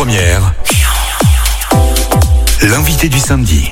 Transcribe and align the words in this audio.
Première, 0.00 0.54
l'invité 2.62 3.10
du 3.10 3.18
samedi. 3.18 3.70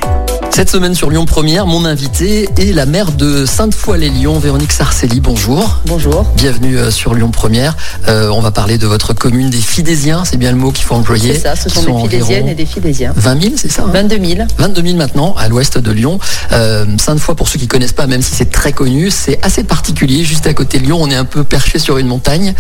Cette 0.51 0.69
semaine 0.69 0.95
sur 0.95 1.09
Lyon 1.09 1.25
Première, 1.25 1.67
mon 1.67 1.87
invité 1.87 2.51
est 2.59 2.75
la 2.75 2.85
maire 2.85 3.13
de 3.13 3.47
Sainte-Foy-les-Lyons, 3.47 4.39
Véronique 4.39 4.73
Sarcelli. 4.73 5.21
Bonjour. 5.21 5.79
Bonjour. 5.87 6.25
Bienvenue 6.37 6.77
euh, 6.77 6.91
sur 6.91 7.15
Lyon 7.15 7.31
Première. 7.31 7.79
Euh, 8.09 8.29
on 8.29 8.41
va 8.41 8.51
parler 8.51 8.77
de 8.77 8.87
votre 8.87 9.15
commune 9.15 9.49
des 9.49 9.57
Fidésiens, 9.57 10.27
c'est 10.27 10.37
bien 10.37 10.51
le 10.51 10.59
mot 10.59 10.71
qu'il 10.71 10.85
faut 10.85 10.97
employer. 10.97 11.33
C'est 11.33 11.41
ça, 11.41 11.57
ce 11.57 11.71
sont, 11.71 12.03
des 12.03 12.11
Fidésiennes 12.11 12.49
et 12.49 12.55
des 12.55 12.67
Fidésiens. 12.67 13.15
20 13.17 13.43
000, 13.43 13.55
c'est 13.57 13.71
ça 13.71 13.85
22 13.85 14.23
000. 14.23 14.49
22 14.59 14.83
000 14.83 14.97
maintenant, 14.99 15.35
à 15.39 15.49
l'ouest 15.49 15.79
de 15.79 15.93
Lyon. 15.93 16.19
Euh, 16.53 16.85
Sainte-Foy, 16.99 17.37
pour 17.37 17.49
ceux 17.49 17.59
qui 17.59 17.69
connaissent 17.69 17.95
pas, 17.95 18.07
même 18.07 18.21
si 18.21 18.35
c'est 18.35 18.51
très 18.51 18.73
connu, 18.73 19.11
c'est 19.11 19.43
assez 19.43 19.65
particulier. 19.65 20.25
Juste 20.25 20.47
à 20.47 20.53
côté 20.53 20.79
de 20.79 20.85
Lyon, 20.85 20.99
on 21.01 21.11
est 21.11 21.17
un 21.17 21.25
peu 21.25 21.43
perché 21.43 21.79
sur 21.79 21.97
une 21.97 22.07
montagne. 22.07 22.53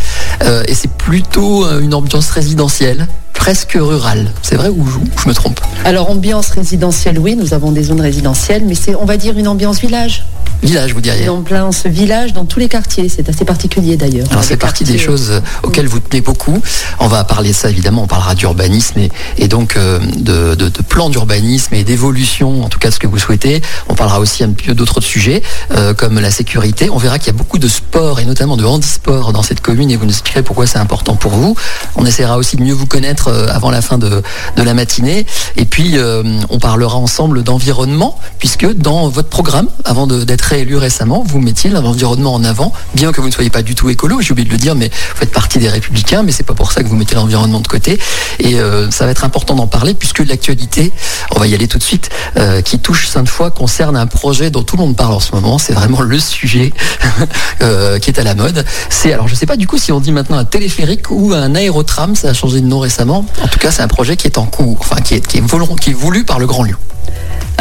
Euh, 0.43 0.63
et 0.67 0.75
c'est 0.75 0.91
plutôt 0.91 1.69
une 1.81 1.93
ambiance 1.93 2.31
résidentielle 2.31 3.07
presque 3.49 3.79
rurale. 3.81 4.31
C'est 4.43 4.57
vrai 4.57 4.69
ou 4.69 4.87
je, 4.87 5.27
me 5.27 5.33
trompe? 5.33 5.59
Alors, 5.87 6.11
ambiance 6.11 6.51
résidentielle, 6.51 7.19
oui, 7.19 7.35
nous 7.35 7.55
avons 7.55 7.73
des 7.73 7.85
zones 7.85 8.03
résidentielles, 8.03 8.63
mais 8.67 8.75
c'est, 8.75 8.95
on 8.95 9.07
va 9.07 9.17
dire, 9.17 9.39
une 9.39 9.49
ambiance 9.49 9.81
village. 9.81 10.27
Village, 10.63 10.93
vous 10.93 11.01
diriez? 11.01 11.23
Une 11.23 11.31
ambiance 11.31 11.87
village 11.87 12.33
dans 12.33 12.45
tous 12.45 12.59
les 12.59 12.69
quartiers. 12.69 13.09
C'est 13.09 13.29
assez 13.29 13.45
particulier 13.45 13.97
d'ailleurs. 13.97 14.27
Alors 14.31 14.43
c'est 14.43 14.57
partie 14.57 14.83
des 14.83 14.99
choses 14.99 15.41
auxquelles 15.63 15.87
vous 15.87 16.01
tenez 16.01 16.21
beaucoup. 16.21 16.61
On 16.99 17.07
va 17.07 17.23
parler 17.23 17.51
de 17.51 17.55
ça 17.55 17.71
évidemment, 17.71 18.03
on 18.03 18.07
parlera 18.09 18.35
d'urbanisme 18.35 18.99
et, 18.99 19.11
et 19.37 19.47
donc 19.47 19.77
euh, 19.77 20.01
de, 20.17 20.57
de, 20.57 20.69
de 20.69 20.83
plan 20.83 21.11
d'urbanisme 21.11 21.75
et 21.75 21.85
d'évolution, 21.85 22.65
en 22.65 22.69
tout 22.69 22.81
cas 22.81 22.91
ce 22.91 22.99
que 22.99 23.07
vous 23.07 23.19
souhaitez. 23.19 23.63
On 23.89 23.95
parlera 23.95 24.19
aussi 24.19 24.43
un 24.43 24.51
peu 24.51 24.75
d'autres 24.75 25.01
sujets 25.01 25.43
euh, 25.71 25.95
comme 25.95 26.19
la 26.19 26.33
sécurité. 26.33 26.91
On 26.91 26.99
verra 26.99 27.21
qu'il 27.21 27.29
y 27.29 27.37
a 27.37 27.39
beaucoup 27.39 27.59
de 27.59 27.69
sport 27.69 28.19
et 28.19 28.25
notamment 28.25 28.57
de 28.57 28.65
handisport 28.65 29.33
dans 29.33 29.43
cette 29.43 29.61
commune 29.61 29.93
et 29.93 29.97
vous 29.97 30.07
nous 30.07 30.11
expliquerez 30.11 30.43
pourquoi 30.43 30.67
c'est 30.67 30.79
important 30.79 31.15
pour 31.15 31.33
vous. 31.33 31.55
On 31.95 32.05
essaiera 32.05 32.37
aussi 32.37 32.57
de 32.57 32.63
mieux 32.63 32.75
vous 32.75 32.87
connaître 32.87 33.29
avant 33.51 33.71
la 33.71 33.83
fin 33.83 33.99
de, 33.99 34.23
la 34.57 34.75
matinée. 34.75 35.27
Et 35.57 35.65
puis 35.65 35.93
euh, 35.97 36.23
on 36.51 36.59
parlera 36.59 36.97
ensemble 36.97 37.43
d'environnement 37.43 38.19
puisque 38.39 38.71
dans 38.73 39.09
votre 39.09 39.29
programme, 39.29 39.69
avant 39.85 40.07
d'être 40.07 40.43
réélu 40.43 40.77
récemment, 40.77 41.25
vous 41.27 41.41
mettiez 41.41 41.71
l'environnement 41.71 42.35
en 42.35 42.45
avant, 42.45 42.73
bien 42.95 43.13
que 43.13 43.21
vous 43.21 43.29
ne 43.29 43.33
soyez 43.33 43.51
pas 43.51 43.63
du 43.63 43.75
tout 43.75 43.89
écolo, 43.89 44.21
j'ai 44.21 44.33
oublié 44.33 44.47
de 44.47 44.53
le 44.53 44.59
dire, 44.59 44.75
mais 44.75 44.89
vous 44.89 45.17
faites 45.17 45.33
partie 45.33 45.59
des 45.59 45.69
républicains, 45.69 46.23
mais 46.23 46.33
c'est 46.33 46.43
pas 46.43 46.55
pour 46.55 46.73
ça 46.73 46.83
que 46.83 46.89
vous 46.89 46.97
mettez 46.97 47.15
l'environnement 47.15 47.61
de 47.61 47.69
côté. 47.69 47.99
Et 48.39 48.61
euh, 48.61 48.91
ça 48.91 49.05
va 49.05 49.11
être 49.11 49.25
important 49.25 49.55
d'en 49.55 49.67
parler 49.67 49.95
puisque 49.95 50.21
l'actualité, 50.21 50.93
on 51.35 51.41
va 51.41 51.47
y 51.47 51.55
aller 51.55 51.69
tout 51.69 51.79
de 51.79 51.83
suite, 51.83 52.11
euh, 52.37 52.61
qui 52.63 52.79
touche 52.79 53.09
Sainte-Foy 53.09 53.51
concerne 53.51 53.97
un 53.97 54.07
projet 54.07 54.51
dont 54.51 54.63
tout 54.63 54.77
le 54.77 54.83
monde 54.83 54.97
parle 54.97 55.15
en 55.15 55.21
ce 55.21 55.35
moment. 55.35 55.59
C'est 55.59 55.73
vraiment 55.73 56.03
le 56.03 56.19
sujet 56.19 56.73
euh, 57.63 57.99
qui 57.99 58.11
est 58.11 58.19
à 58.19 58.25
la 58.25 58.35
mode. 58.35 58.65
C'est 58.91 59.13
alors 59.13 59.29
je 59.29 59.35
sais 59.35 59.47
pas 59.47 59.57
du 59.57 59.67
coup 59.67 59.79
si 59.79 59.93
on 59.93 60.01
dit 60.01 60.13
maintenant 60.13 60.39
un 60.39 60.45
téléphérique 60.45 61.11
ou 61.11 61.33
un 61.33 61.55
aérotram, 61.55 62.15
ça 62.15 62.29
a 62.29 62.33
changé 62.35 62.61
de 62.61 62.67
nom 62.67 62.81
récemment. 62.81 63.18
En 63.43 63.49
tout 63.49 63.59
cas, 63.59 63.71
c'est 63.71 63.83
un 63.83 63.89
projet 63.89 64.17
qui 64.17 64.27
est 64.27 64.39
en 64.39 64.47
cours, 64.47 64.77
enfin 64.81 65.01
qui 65.01 65.15
est 65.15 65.27
qui 65.27 65.39
est, 65.39 65.41
volon- 65.41 65.77
qui 65.77 65.91
est 65.91 65.95
voulu 65.95 66.25
par 66.25 66.39
le 66.39 66.47
Grand 66.47 66.63
Lyon. 66.65 66.77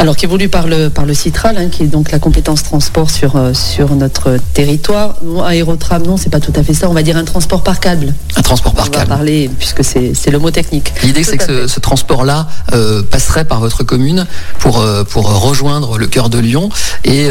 Alors, 0.00 0.14
qui 0.16 0.26
est 0.26 0.28
voulu 0.28 0.48
par 0.48 0.68
le, 0.68 0.90
par 0.90 1.06
le 1.06 1.12
Citral, 1.14 1.56
hein, 1.58 1.68
qui 1.72 1.82
est 1.82 1.86
donc 1.86 2.12
la 2.12 2.20
compétence 2.20 2.62
transport 2.62 3.10
sur, 3.10 3.34
euh, 3.34 3.52
sur 3.52 3.96
notre 3.96 4.36
territoire. 4.54 5.16
Non, 5.24 5.42
aérotram, 5.42 6.04
non, 6.04 6.16
c'est 6.16 6.30
pas 6.30 6.38
tout 6.38 6.52
à 6.54 6.62
fait 6.62 6.72
ça. 6.72 6.88
On 6.88 6.92
va 6.92 7.02
dire 7.02 7.16
un 7.16 7.24
transport 7.24 7.64
par 7.64 7.80
câble. 7.80 8.14
Un 8.36 8.42
transport 8.42 8.74
par 8.74 8.86
on 8.86 8.90
va 8.92 8.98
câble. 8.98 9.08
parler, 9.08 9.50
puisque 9.58 9.82
c'est, 9.82 10.12
le 10.30 10.38
mot 10.38 10.52
technique. 10.52 10.92
L'idée, 11.02 11.24
c'est 11.24 11.36
que 11.38 11.66
ce, 11.66 11.80
transport-là 11.80 12.46
euh, 12.74 13.02
passerait 13.02 13.44
par 13.44 13.58
votre 13.58 13.82
commune 13.82 14.24
pour, 14.60 14.78
euh, 14.80 15.02
pour 15.02 15.32
rejoindre 15.42 15.98
le 15.98 16.06
cœur 16.06 16.28
de 16.28 16.38
Lyon. 16.38 16.68
Et 17.04 17.28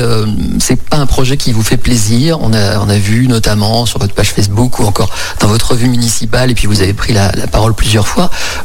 c'est 0.59 0.75
pas 0.81 0.97
un 0.97 1.05
projet 1.05 1.37
qui 1.37 1.53
vous 1.53 1.63
fait 1.63 1.77
plaisir. 1.77 2.39
On 2.41 2.51
a, 2.53 2.79
on 2.79 2.89
a 2.89 2.97
vu 2.97 3.29
notamment 3.29 3.85
sur 3.85 3.99
votre 3.99 4.13
page 4.13 4.31
Facebook 4.33 4.79
ou 4.79 4.83
encore 4.85 5.09
dans 5.39 5.47
votre 5.47 5.71
revue 5.71 5.87
municipale, 5.87 6.51
et 6.51 6.53
puis 6.53 6.67
vous 6.67 6.81
avez 6.81 6.93
pris 6.93 7.13
la, 7.13 7.31
la 7.31 7.47
parole 7.47 7.73
plusieurs 7.73 8.07
fois, 8.07 8.16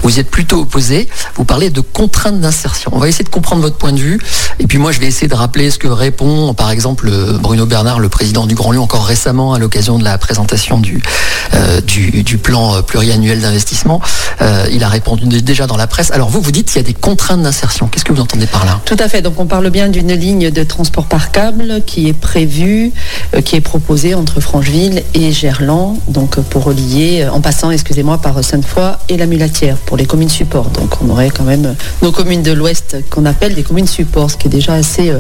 vous 0.03 0.19
êtes 0.19 0.31
plutôt 0.31 0.61
opposé. 0.61 1.09
Vous 1.37 1.45
parlez 1.45 1.71
de 1.71 1.81
contraintes 1.81 2.41
d'insertion. 2.41 2.91
On 2.95 2.99
va 2.99 3.09
essayer 3.09 3.25
de 3.25 3.29
comprendre 3.31 3.63
votre 3.63 3.77
point 3.77 3.93
de 3.93 3.99
vue. 4.01 4.21
Et 4.59 4.67
puis 4.67 4.79
moi, 4.79 4.93
je 4.93 5.01
vais 5.01 5.07
essayer 5.07 5.29
de 5.29 5.35
rappeler 5.35 5.71
ce 5.71 5.79
que 5.79 5.89
répond, 5.89 6.55
par 6.55 6.71
exemple, 6.71 7.09
euh, 7.11 7.39
Bruno 7.39 7.67
Bernard, 7.67 8.01
le 8.01 8.09
président 8.09 8.47
du 8.47 8.55
Grand 8.55 8.73
Lyon, 8.73 8.83
encore 8.83 9.05
récemment 9.07 9.55
à 9.55 9.59
l'occasion 9.59 9.99
de 9.99 10.05
la 10.05 10.19
présentation 10.19 10.79
du, 10.81 11.03
euh, 11.55 11.81
plan 12.43 12.75
euh, 12.77 12.83
pluriannuel 12.83 13.41
d'investissement. 13.41 14.01
Il 14.73 14.83
a 14.83 14.89
répondu 14.89 15.27
dé- 15.27 15.43
déjà 15.43 15.67
dans 15.67 15.77
la 15.77 15.87
presse. 15.87 16.11
Alors 16.11 16.29
vous, 16.29 16.41
vous 16.41 16.51
dites 16.51 16.67
qu'il 16.67 16.77
y 16.77 16.85
a 16.85 16.87
des 16.87 16.95
contraintes 16.95 17.43
d'insertion. 17.43 17.87
Qu'est-ce 17.89 18.05
que 18.05 18.13
vous 18.13 18.21
entendez 18.21 18.47
par 18.47 18.65
là? 18.65 18.81
Tout 18.85 18.97
à 18.99 19.09
fait. 19.09 19.23
Donc 19.23 19.35
on 19.39 19.47
parle 19.47 19.71
bien 19.71 19.89
d'une 19.89 20.13
ligne 20.13 20.51
de 20.51 20.63
transport 20.65 21.07
par 21.07 21.31
câble 21.31 21.83
qui 21.87 22.09
est 22.09 22.13
prévue, 22.13 22.93
qui 23.45 23.57
est 23.57 23.61
proposée 23.61 24.15
entre 24.15 24.41
Francheville 24.41 25.03
et 25.15 25.31
Gerland, 25.33 25.99
donc 26.09 26.41
pour 26.41 26.65
relier, 26.65 27.27
en 27.33 27.41
passant, 27.41 27.71
excusez-moi, 27.71 28.19
par 28.19 28.43
Sainte-Foy 28.43 28.97
et 29.09 29.17
la 29.17 29.27
Pour 29.87 29.97
les 29.97 30.07
communes 30.07 30.29
supports. 30.29 30.69
Donc 30.71 31.03
on 31.03 31.11
aurait 31.11 31.31
quand 31.31 31.43
même 31.43 31.67
euh, 31.67 31.73
nos 32.01 32.13
communes 32.13 32.45
de 32.45 32.53
l'Ouest 32.53 32.99
qu'on 33.11 33.27
appelle 33.27 33.57
des 33.57 33.65
communes 33.65 33.89
supports, 33.89 34.31
ce 34.31 34.37
qui 34.37 34.47
est 34.47 34.51
déjà 34.51 34.75
assez, 34.75 35.11
euh, 35.11 35.19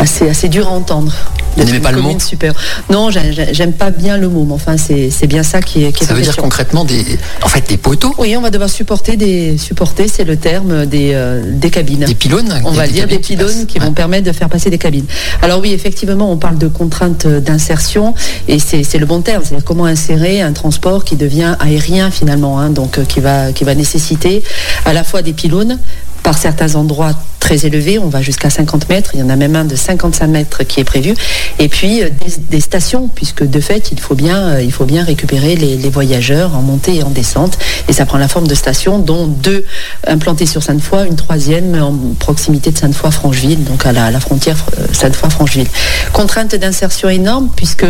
assez, 0.00 0.28
assez 0.28 0.48
dur 0.48 0.66
à 0.66 0.72
entendre. 0.72 1.12
Vous 1.56 1.64
n'aimez 1.64 1.80
pas 1.80 1.92
le 1.92 2.00
mot 2.00 2.18
super. 2.20 2.52
Non, 2.90 3.10
j'ai- 3.10 3.32
j'ai- 3.32 3.52
j'aime 3.52 3.72
pas 3.72 3.90
bien 3.90 4.16
le 4.16 4.28
mot, 4.28 4.44
mais 4.44 4.54
enfin 4.54 4.76
c'est 4.76 5.26
bien 5.26 5.42
ça 5.42 5.60
qui 5.60 5.84
est, 5.84 5.92
qui 5.92 6.04
est 6.04 6.06
Ça 6.06 6.14
veut 6.14 6.22
dire 6.22 6.36
concrètement 6.36 6.84
des, 6.84 7.04
en 7.42 7.48
fait, 7.48 7.68
des 7.68 7.76
poteaux, 7.76 8.14
Oui, 8.18 8.36
on 8.36 8.40
va 8.40 8.50
devoir 8.50 8.70
supporter 8.70 9.16
des 9.16 9.58
supporter, 9.58 10.08
c'est 10.08 10.24
le 10.24 10.36
terme 10.36 10.86
des, 10.86 11.10
euh, 11.14 11.42
des 11.46 11.70
cabines. 11.70 12.04
des 12.04 12.14
pylônes. 12.14 12.52
On 12.64 12.70
va 12.72 12.86
dire 12.86 13.06
des 13.06 13.20
qui 13.20 13.36
pylônes 13.36 13.66
qui 13.66 13.78
vont 13.78 13.92
permettre 13.92 14.24
de 14.26 14.32
faire 14.32 14.48
passer 14.48 14.70
des 14.70 14.78
cabines. 14.78 15.06
Alors 15.42 15.60
oui, 15.60 15.72
effectivement, 15.72 16.30
on 16.30 16.36
parle 16.36 16.58
de 16.58 16.68
contraintes 16.68 17.26
d'insertion 17.26 18.14
et 18.48 18.58
c'est 18.58 18.82
c'est 18.84 18.98
le 18.98 19.06
bon 19.06 19.20
terme. 19.20 19.42
C'est-à-dire 19.44 19.64
comment 19.64 19.86
insérer 19.86 20.40
un 20.40 20.52
transport 20.52 21.04
qui 21.04 21.16
devient 21.16 21.56
aérien 21.60 22.10
finalement, 22.10 22.58
hein, 22.58 22.70
donc 22.70 22.98
euh, 22.98 23.04
qui 23.04 23.20
va 23.20 23.52
qui 23.52 23.64
va 23.64 23.74
nécessiter 23.74 24.42
à 24.84 24.92
la 24.92 25.04
fois 25.04 25.22
des 25.22 25.32
pylônes 25.32 25.78
par 26.22 26.36
certains 26.38 26.74
endroits 26.74 27.14
très 27.40 27.66
élevés, 27.66 27.98
on 27.98 28.08
va 28.08 28.22
jusqu'à 28.22 28.50
50 28.50 28.88
mètres, 28.88 29.10
il 29.14 29.20
y 29.20 29.22
en 29.22 29.30
a 29.30 29.34
même 29.34 29.56
un 29.56 29.64
de 29.64 29.74
55 29.74 30.26
mètres 30.28 30.62
qui 30.62 30.78
est 30.78 30.84
prévu, 30.84 31.14
et 31.58 31.68
puis 31.68 32.02
euh, 32.02 32.10
des, 32.50 32.60
stations, 32.60 33.08
puisque 33.12 33.42
de 33.42 33.60
fait, 33.60 33.90
il 33.90 33.98
faut 33.98 34.14
bien, 34.14 34.50
euh, 34.50 35.02
récupérer 35.04 35.56
les, 35.56 35.90
voyageurs 35.90 36.54
en 36.54 36.62
montée 36.62 36.96
et 36.96 37.02
en 37.02 37.10
descente, 37.10 37.58
et 37.88 37.92
ça 37.92 38.06
prend 38.06 38.18
la 38.18 38.28
forme 38.28 38.46
de 38.46 38.54
stations, 38.54 38.98
dont 38.98 39.26
deux 39.26 39.64
implantées 40.06 40.46
sur 40.46 40.62
Sainte-Foy, 40.62 41.08
une 41.08 41.16
troisième 41.16 41.82
en 41.82 41.94
proximité 42.18 42.70
de 42.70 42.78
Sainte-Foy-Francheville, 42.78 43.64
donc 43.64 43.84
à 43.86 43.92
la, 43.92 44.20
frontière 44.20 44.58
euh, 44.78 44.86
Sainte-Foy-Francheville. 44.92 45.66
Contrainte 46.12 46.54
d'insertion 46.54 47.08
énorme, 47.08 47.48
puisque 47.56 47.86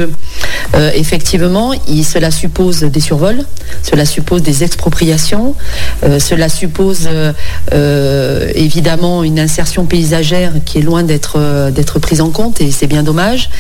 effectivement, 0.95 1.73
cela 2.05 2.31
suppose 2.31 2.81
des 2.85 3.01
survols, 3.01 3.45
cela 3.83 4.07
suppose 4.07 4.43
des 4.43 4.63
expropriations, 4.63 5.55
cela 6.19 6.49
suppose 6.49 7.09
euh, 8.21 8.51
évidemment 8.55 9.25
une 9.25 9.41
insertion 9.41 9.87
paysagère 9.87 10.53
qui 10.65 10.79
est 10.79 10.83
loin 10.83 11.03
d'être 11.03 11.37
euh, 11.37 11.71
d'être 11.71 11.99
prise 11.99 12.21
en 12.21 12.31
compte 12.31 12.61
et 12.61 12.71
c'est 12.71 12.87
bien 12.87 13.03
dommage. 13.03 13.51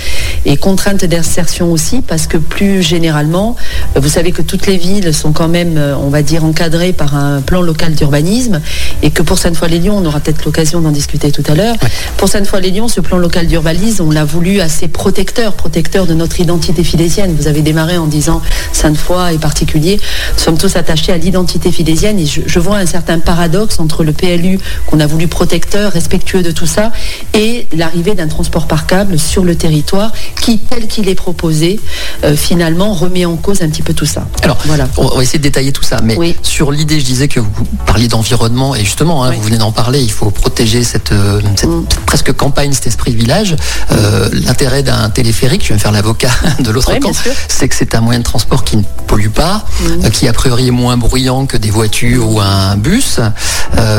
Et 0.44 0.56
contrainte 0.56 1.04
d'insertion 1.04 1.72
aussi 1.72 2.02
parce 2.02 2.26
que 2.26 2.36
plus 2.36 2.82
généralement, 2.82 3.56
euh, 3.96 4.00
vous 4.00 4.08
savez 4.08 4.32
que 4.32 4.42
toutes 4.42 4.66
les 4.66 4.76
villes 4.76 5.14
sont 5.14 5.32
quand 5.32 5.48
même, 5.48 5.80
on 6.02 6.08
va 6.08 6.22
dire, 6.22 6.44
encadrées 6.44 6.92
par 6.92 7.16
un 7.16 7.40
plan 7.40 7.62
local 7.62 7.94
d'urbanisme 7.94 8.60
et 9.02 9.10
que 9.10 9.22
pour 9.22 9.38
Sainte-Foy-les-Lyons, 9.38 9.96
on 9.96 10.04
aura 10.04 10.20
peut-être 10.20 10.44
l'occasion 10.44 10.80
d'en 10.80 10.90
discuter 10.90 11.32
tout 11.32 11.44
à 11.46 11.54
l'heure. 11.54 11.76
Pour 12.16 12.28
Sainte-Foy-les-Lyons, 12.28 12.88
ce 12.88 13.00
plan 13.00 13.18
local 13.18 13.46
d'urbanisme, 13.46 14.04
on 14.06 14.10
l'a 14.10 14.24
voulu 14.24 14.60
assez 14.60 14.88
protecteur, 14.88 15.54
protecteur 15.54 16.06
de 16.06 16.14
notre 16.14 16.40
identité 16.40 16.84
fidésienne. 16.84 17.34
Vous 17.38 17.48
avez 17.48 17.62
démarré 17.62 17.96
en 17.96 18.06
disant 18.06 18.42
Sainte-Foy 18.72 19.34
est 19.34 19.38
particulier. 19.38 19.98
Nous 20.34 20.42
sommes 20.42 20.58
tous 20.58 20.76
attachés 20.76 21.12
à 21.12 21.16
l'identité 21.16 21.72
fidésienne 21.72 22.18
et 22.18 22.26
je, 22.26 22.42
je 22.46 22.58
vois 22.58 22.76
un 22.76 22.86
certain 22.86 23.18
paradoxe 23.18 23.80
entre 23.80 24.04
le 24.04 24.12
PLU 24.12 24.49
qu'on 24.86 25.00
a 25.00 25.06
voulu 25.06 25.28
protecteur, 25.28 25.92
respectueux 25.92 26.42
de 26.42 26.50
tout 26.50 26.66
ça, 26.66 26.92
et 27.34 27.66
l'arrivée 27.76 28.14
d'un 28.14 28.28
transport 28.28 28.66
par 28.66 28.86
câble 28.86 29.18
sur 29.18 29.44
le 29.44 29.54
territoire 29.54 30.12
qui, 30.40 30.58
tel 30.58 30.86
qu'il 30.88 31.08
est 31.08 31.14
proposé, 31.14 31.78
euh, 32.24 32.36
finalement 32.36 32.92
remet 32.94 33.24
en 33.24 33.36
cause 33.36 33.62
un 33.62 33.68
petit 33.68 33.82
peu 33.82 33.94
tout 33.94 34.06
ça. 34.06 34.26
Alors, 34.42 34.58
Voilà. 34.66 34.88
on 34.96 35.08
va 35.16 35.22
essayer 35.22 35.38
de 35.38 35.42
détailler 35.44 35.72
tout 35.72 35.82
ça. 35.82 36.00
Mais 36.02 36.16
Oui. 36.16 36.36
sur 36.42 36.70
l'idée, 36.72 36.98
je 37.00 37.04
disais 37.04 37.28
que 37.28 37.40
vous 37.40 37.50
parliez 37.86 38.08
d'environnement, 38.08 38.74
et 38.74 38.84
justement, 38.84 39.24
hein, 39.24 39.30
Oui. 39.30 39.36
vous 39.36 39.42
venez 39.44 39.58
d'en 39.58 39.72
parler, 39.72 40.00
il 40.00 40.10
faut 40.12 40.30
protéger 40.30 40.82
cette, 40.82 41.12
euh, 41.12 41.40
cette- 41.56 41.68
Mm. 41.68 41.84
presque 42.06 42.32
campagne, 42.32 42.72
cet 42.72 42.86
esprit 42.86 43.12
de 43.12 43.16
village. 43.18 43.56
Euh, 43.92 44.28
L'intérêt 44.32 44.82
d'un 44.82 45.10
téléphérique, 45.10 45.62
je 45.62 45.68
vais 45.68 45.74
me 45.74 45.78
faire 45.80 45.92
l'avocat 45.92 46.30
de 46.60 46.70
l'autre 46.70 46.92
Oui, 46.92 47.00
camp, 47.00 47.12
c'est 47.48 47.68
que 47.68 47.74
c'est 47.74 47.94
un 47.94 48.00
moyen 48.00 48.18
de 48.20 48.24
transport 48.24 48.64
qui 48.64 48.76
ne 48.76 48.82
pollue 49.06 49.28
pas, 49.28 49.64
Mm. 49.80 50.04
euh, 50.06 50.10
qui 50.10 50.28
a 50.28 50.32
priori 50.32 50.68
est 50.68 50.72
moins 50.72 50.96
bruyant 50.96 51.46
que 51.46 51.56
des 51.56 51.70
voitures 51.70 52.28
ou 52.30 52.40
un 52.40 52.76
bus, 52.76 53.18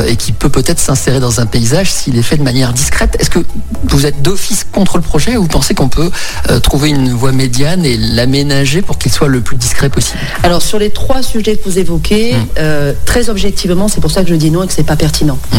et 0.08 0.16
qui 0.16 0.32
peut 0.42 0.48
peut-être 0.48 0.80
s'insérer 0.80 1.20
dans 1.20 1.38
un 1.38 1.46
paysage 1.46 1.92
s'il 1.92 2.18
est 2.18 2.22
fait 2.22 2.36
de 2.36 2.42
manière 2.42 2.72
discrète. 2.72 3.16
Est-ce 3.20 3.30
que 3.30 3.38
vous 3.84 4.06
êtes 4.06 4.22
d'office 4.22 4.66
contre 4.72 4.96
le 4.96 5.02
projet 5.02 5.36
ou 5.36 5.42
vous 5.42 5.48
pensez 5.48 5.72
qu'on 5.72 5.88
peut 5.88 6.10
euh, 6.50 6.58
trouver 6.58 6.88
une 6.88 7.12
voie 7.12 7.30
médiane 7.30 7.84
et 7.84 7.96
l'aménager 7.96 8.82
pour 8.82 8.98
qu'il 8.98 9.12
soit 9.12 9.28
le 9.28 9.40
plus 9.40 9.56
discret 9.56 9.88
possible? 9.88 10.18
Alors 10.42 10.60
sur 10.60 10.80
les 10.80 10.90
trois 10.90 11.22
sujets 11.22 11.56
que 11.56 11.64
vous 11.64 11.78
évoquez, 11.78 12.34
hum. 12.34 12.46
euh, 12.58 12.92
très 13.04 13.30
objectivement, 13.30 13.86
c'est 13.86 14.00
pour 14.00 14.10
ça 14.10 14.24
que 14.24 14.30
je 14.30 14.34
dis 14.34 14.50
non 14.50 14.64
et 14.64 14.66
que 14.66 14.72
c'est 14.72 14.82
pas 14.82 14.96
pertinent. 14.96 15.38
Hum. 15.52 15.58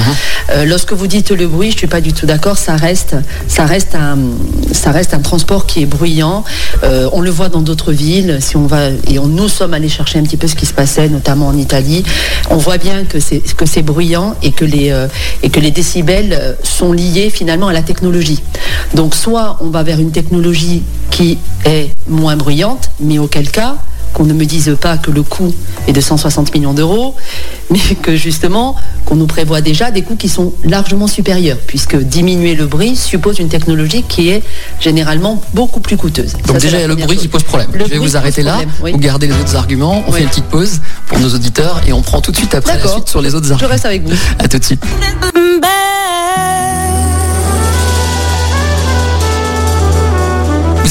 Euh, 0.49 0.65
lorsque 0.65 0.91
vous 0.91 1.07
dites 1.07 1.31
le 1.31 1.47
bruit, 1.47 1.71
je 1.71 1.77
suis 1.77 1.87
pas 1.87 2.01
du 2.01 2.11
tout 2.11 2.25
d'accord. 2.25 2.57
Ça 2.57 2.75
reste, 2.75 3.15
ça 3.47 3.65
reste 3.65 3.95
un, 3.95 4.17
ça 4.73 4.91
reste 4.91 5.13
un 5.13 5.21
transport 5.21 5.65
qui 5.65 5.83
est 5.83 5.85
bruyant. 5.85 6.43
on 7.13 7.21
le 7.21 7.29
voit 7.29 7.47
dans 7.47 7.61
d'autres 7.61 7.93
villes. 7.93 8.39
Si 8.41 8.57
on 8.57 8.67
va 8.67 8.89
et 9.07 9.17
on, 9.17 9.27
nous 9.27 9.47
sommes 9.47 9.73
allés 9.73 9.87
chercher 9.87 10.19
un 10.19 10.23
petit 10.23 10.35
peu 10.35 10.47
ce 10.47 10.55
qui 10.55 10.65
se 10.65 10.73
passait, 10.73 11.07
notamment 11.07 11.47
en 11.47 11.57
Italie, 11.57 12.03
on 12.49 12.57
voit 12.57 12.77
bien 12.77 13.05
que 13.05 13.21
c'est 13.21 13.39
que 13.55 13.65
c'est 13.65 13.81
bruyant 13.81 14.35
et 14.41 14.51
que 14.51 14.65
les 14.73 15.07
et 15.41 15.49
que 15.49 15.59
les 15.59 15.71
décibels 15.71 16.57
sont 16.63 16.91
liés 16.93 17.29
finalement 17.29 17.67
à 17.67 17.73
la 17.73 17.81
technologie. 17.81 18.41
Donc 18.93 19.15
soit 19.15 19.57
on 19.61 19.69
va 19.69 19.83
vers 19.83 19.99
une 19.99 20.11
technologie 20.11 20.83
qui 21.09 21.37
est 21.65 21.89
moins 22.07 22.35
bruyante, 22.35 22.89
mais 22.99 23.19
auquel 23.19 23.49
cas, 23.49 23.75
qu'on 24.13 24.25
ne 24.25 24.33
me 24.33 24.45
dise 24.45 24.75
pas 24.79 24.97
que 24.97 25.11
le 25.11 25.23
coût 25.23 25.53
est 25.87 25.93
de 25.93 26.01
160 26.01 26.53
millions 26.53 26.73
d'euros, 26.73 27.15
mais 27.69 27.79
que 28.01 28.15
justement, 28.15 28.75
qu'on 29.05 29.15
nous 29.15 29.27
prévoit 29.27 29.61
déjà 29.61 29.91
des 29.91 30.03
coûts 30.03 30.15
qui 30.15 30.29
sont 30.29 30.53
largement 30.63 31.07
supérieurs, 31.07 31.57
puisque 31.65 31.95
diminuer 31.95 32.55
le 32.55 32.67
bruit 32.67 32.95
suppose 32.95 33.39
une 33.39 33.49
technologie 33.49 34.03
qui 34.03 34.29
est 34.29 34.43
généralement 34.79 35.41
beaucoup 35.53 35.79
plus 35.79 35.97
coûteuse. 35.97 36.33
Donc 36.45 36.57
déjà, 36.57 36.77
il 36.77 36.81
y 36.81 36.83
a 36.83 36.87
le 36.87 36.95
bruit 36.95 37.17
qui 37.17 37.27
pose 37.27 37.43
problème. 37.43 37.69
Je 37.73 37.83
vais 37.85 37.97
vous 37.97 38.15
arrêter 38.15 38.43
là, 38.43 38.59
vous 38.79 38.97
gardez 38.97 39.27
les 39.27 39.33
autres 39.33 39.55
arguments, 39.55 40.03
on 40.07 40.11
fait 40.11 40.23
une 40.23 40.29
petite 40.29 40.45
pause 40.45 40.81
pour 41.07 41.19
nos 41.19 41.29
auditeurs 41.29 41.81
et 41.87 41.93
on 41.93 42.01
prend 42.01 42.21
tout 42.21 42.31
de 42.31 42.37
suite 42.37 42.53
après 42.55 42.77
la 42.77 42.87
suite 42.87 43.09
sur 43.09 43.21
les 43.21 43.35
autres 43.35 43.51
arguments. 43.51 43.67
Je 43.67 43.71
reste 43.71 43.85
avec 43.85 44.03
vous. 44.03 44.13
À 44.39 44.47
tout 44.47 44.59
de 44.59 44.63
suite. 44.63 44.83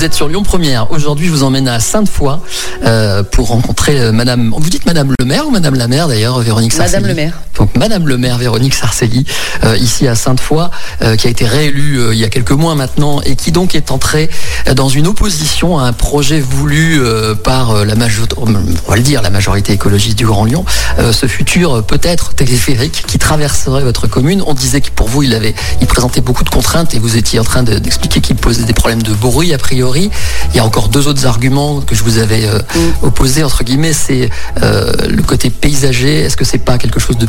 Vous 0.02 0.06
êtes 0.06 0.14
sur 0.14 0.26
Lyon 0.26 0.43
Première. 0.43 0.90
Aujourd'hui, 0.90 1.28
je 1.28 1.31
vous 1.31 1.44
emmène 1.44 1.69
à 1.69 1.78
Sainte-Foy 1.78 2.40
euh, 2.84 3.22
pour 3.22 3.46
rencontrer 3.46 4.00
euh, 4.00 4.10
Madame. 4.10 4.52
Vous 4.58 4.69
dites 4.69 4.84
Madame 4.84 5.14
le 5.16 5.25
maire 5.25 5.46
ou 5.46 5.52
Madame 5.52 5.76
la 5.76 5.87
maire 5.87 6.08
d'ailleurs, 6.08 6.40
Véronique 6.40 6.72
Sarcelli 6.72 7.02
Madame 7.02 7.08
le 7.08 7.14
maire. 7.14 7.38
Donc 7.56 7.76
Madame 7.76 8.08
le 8.08 8.19
maire 8.19 8.37
Véronique 8.37 8.75
Sarcelli, 8.75 9.25
euh, 9.62 9.76
ici 9.76 10.08
à 10.08 10.16
Sainte-Foy, 10.16 10.70
qui 11.19 11.26
a 11.28 11.31
été 11.31 11.46
réélue 11.46 12.00
il 12.10 12.19
y 12.19 12.25
a 12.25 12.28
quelques 12.31 12.50
mois 12.50 12.75
maintenant 12.75 13.20
et 13.20 13.37
qui 13.37 13.52
donc 13.52 13.76
est 13.76 13.93
entrée 13.93 14.28
dans 14.75 14.88
une 14.88 15.06
opposition 15.06 15.78
à 15.78 15.84
un 15.84 15.93
projet 15.93 16.40
voulu 16.40 17.00
par 17.44 17.84
la 17.84 17.94
majorité, 17.94 18.34
on 18.38 18.46
va 18.46 18.96
le 18.96 19.02
dire, 19.02 19.22
la 19.22 19.31
majorité 19.31 19.72
écologiste 19.72 20.19
du 20.19 20.26
Grand 20.26 20.46
Lyon, 20.46 20.64
ce 21.12 21.26
futur 21.26 21.84
peut-être 21.84 22.34
téléphérique 22.34 23.05
qui 23.06 23.19
traverserait 23.19 23.82
votre 23.82 24.06
commune. 24.06 24.43
On 24.46 24.55
disait 24.55 24.81
que 24.81 24.90
pour 24.90 25.08
vous, 25.08 25.22
il 25.22 25.34
avait, 25.34 25.55
il 25.81 25.87
présentait 25.87 26.22
beaucoup 26.22 26.44
de 26.44 26.50
contraintes 26.50 26.94
et 26.94 26.98
vous 26.98 27.16
étiez 27.16 27.38
en 27.38 27.44
train 27.44 27.62
d'expliquer 27.62 28.20
qu'il 28.20 28.37
posait 28.37 28.64
des 28.64 28.72
problèmes 28.72 29.02
de 29.02 29.12
bruit 29.12 29.52
a 29.52 29.58
priori 29.58 29.91
il 30.00 30.56
y 30.56 30.58
a 30.58 30.64
encore 30.64 30.88
deux 30.88 31.08
autres 31.08 31.26
arguments 31.26 31.80
que 31.80 31.94
je 31.94 32.02
vous 32.02 32.18
avais 32.18 32.46
euh, 32.46 32.58
mm. 32.58 33.06
opposés, 33.06 33.44
entre 33.44 33.64
guillemets, 33.64 33.92
c'est 33.92 34.30
euh, 34.62 34.92
le 35.08 35.22
côté 35.22 35.50
paysager. 35.50 36.20
Est-ce 36.20 36.36
que 36.36 36.44
c'est 36.44 36.58
pas 36.58 36.78
quelque 36.78 37.00
chose 37.00 37.16
de, 37.16 37.26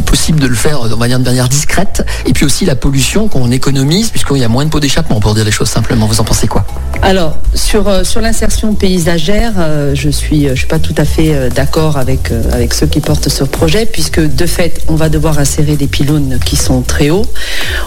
possible 0.00 0.40
de 0.40 0.46
le 0.46 0.54
faire 0.54 0.88
de 0.88 0.94
manière, 0.94 1.18
de 1.18 1.24
manière 1.24 1.48
discrète? 1.48 2.04
Et 2.26 2.32
puis 2.32 2.44
aussi 2.44 2.64
la 2.64 2.76
pollution 2.76 3.28
qu'on 3.28 3.50
économise, 3.50 4.10
puisqu'il 4.10 4.38
y 4.38 4.44
a 4.44 4.48
moins 4.48 4.64
de 4.64 4.70
pots 4.70 4.80
d'échappement, 4.80 5.20
pour 5.20 5.34
dire 5.34 5.44
les 5.44 5.50
choses 5.50 5.68
simplement. 5.68 6.06
Vous 6.06 6.20
en 6.20 6.24
pensez 6.24 6.46
quoi? 6.46 6.64
Alors, 7.02 7.36
sur, 7.54 7.88
euh, 7.88 8.04
sur 8.04 8.20
l'insertion 8.20 8.74
paysagère, 8.74 9.52
je 9.94 10.08
suis, 10.10 10.48
je 10.48 10.54
suis 10.54 10.66
pas 10.66 10.78
tout 10.78 10.94
à 10.96 11.04
fait 11.04 11.50
d'accord 11.50 11.96
avec, 11.96 12.30
avec 12.52 12.74
ceux 12.74 12.86
qui 12.86 13.00
portent 13.00 13.28
ce 13.28 13.44
projet, 13.44 13.86
puisque 13.86 14.20
de 14.20 14.46
fait, 14.46 14.82
on 14.88 14.94
va 14.94 15.08
devoir 15.08 15.38
insérer 15.38 15.76
des 15.76 15.86
pylônes 15.86 16.38
qui 16.44 16.56
sont 16.56 16.82
très 16.82 17.10
hauts. 17.10 17.26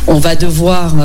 On 0.08 0.20
va 0.20 0.36
devoir 0.36 0.96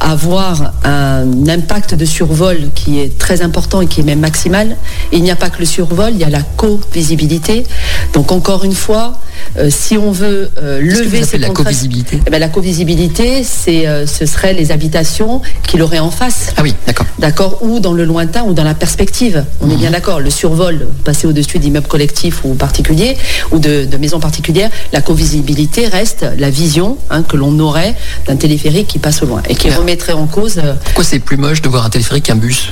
avoir 0.00 0.74
un 0.84 1.48
impact 1.48 1.94
de 1.94 2.04
survol 2.04 2.70
qui 2.74 3.00
est 3.00 3.18
très 3.18 3.42
important 3.42 3.80
et 3.80 3.86
qui 3.86 4.00
est 4.00 4.04
même 4.04 4.20
maximal. 4.20 4.76
il 5.12 5.22
n'y 5.22 5.30
a 5.30 5.36
pas 5.36 5.50
que 5.50 5.60
le 5.60 5.64
survol, 5.64 6.10
il 6.12 6.18
y 6.18 6.24
a 6.24 6.30
la 6.30 6.42
co-visibilité. 6.42 7.64
Donc 8.12 8.32
encore 8.32 8.64
une 8.64 8.74
fois, 8.74 9.20
euh, 9.58 9.68
si 9.70 9.98
on 9.98 10.12
veut 10.12 10.50
euh, 10.58 10.80
lever 10.80 11.38
la 11.38 11.50
co-visibilité? 11.50 12.20
eh 12.26 12.30
ben, 12.30 12.38
La 12.38 12.48
co-visibilité, 12.48 13.44
c'est, 13.44 13.86
euh, 13.86 14.06
ce 14.06 14.26
serait 14.26 14.54
les 14.54 14.72
habitations 14.72 15.42
qu'il 15.62 15.82
aurait 15.82 15.98
en 15.98 16.10
face. 16.10 16.31
Ah 16.56 16.62
oui, 16.62 16.74
d'accord. 16.86 17.06
D'accord, 17.18 17.58
ou 17.62 17.80
dans 17.80 17.92
le 17.92 18.04
lointain 18.04 18.42
ou 18.42 18.52
dans 18.52 18.64
la 18.64 18.74
perspective. 18.74 19.44
On 19.60 19.68
est 19.68 19.74
mhm. 19.74 19.78
bien 19.78 19.90
d'accord. 19.90 20.20
Le 20.20 20.30
survol, 20.30 20.88
passer 21.04 21.26
au-dessus 21.26 21.58
d'immeubles 21.58 21.86
collectifs 21.86 22.44
ou 22.44 22.54
particuliers 22.54 23.16
ou 23.50 23.58
de, 23.58 23.86
maisons 23.98 24.20
particulières, 24.20 24.70
la 24.92 25.00
co-visibilité 25.00 25.86
reste 25.86 26.26
la 26.38 26.50
vision 26.50 26.98
hein, 27.10 27.22
que 27.22 27.36
l'on 27.36 27.58
aurait 27.60 27.94
d'un 28.26 28.36
téléphérique 28.36 28.88
qui 28.88 28.98
passe 28.98 29.22
au 29.22 29.26
loin 29.26 29.42
et 29.48 29.54
qui 29.54 29.70
remettrait 29.70 30.12
en 30.12 30.26
cause. 30.26 30.60
Pourquoi 30.84 31.04
c'est 31.04 31.20
plus 31.20 31.36
moche 31.36 31.62
de 31.62 31.68
voir 31.68 31.86
un 31.86 31.90
téléphérique 31.90 32.24
qu'un 32.24 32.36
bus? 32.36 32.70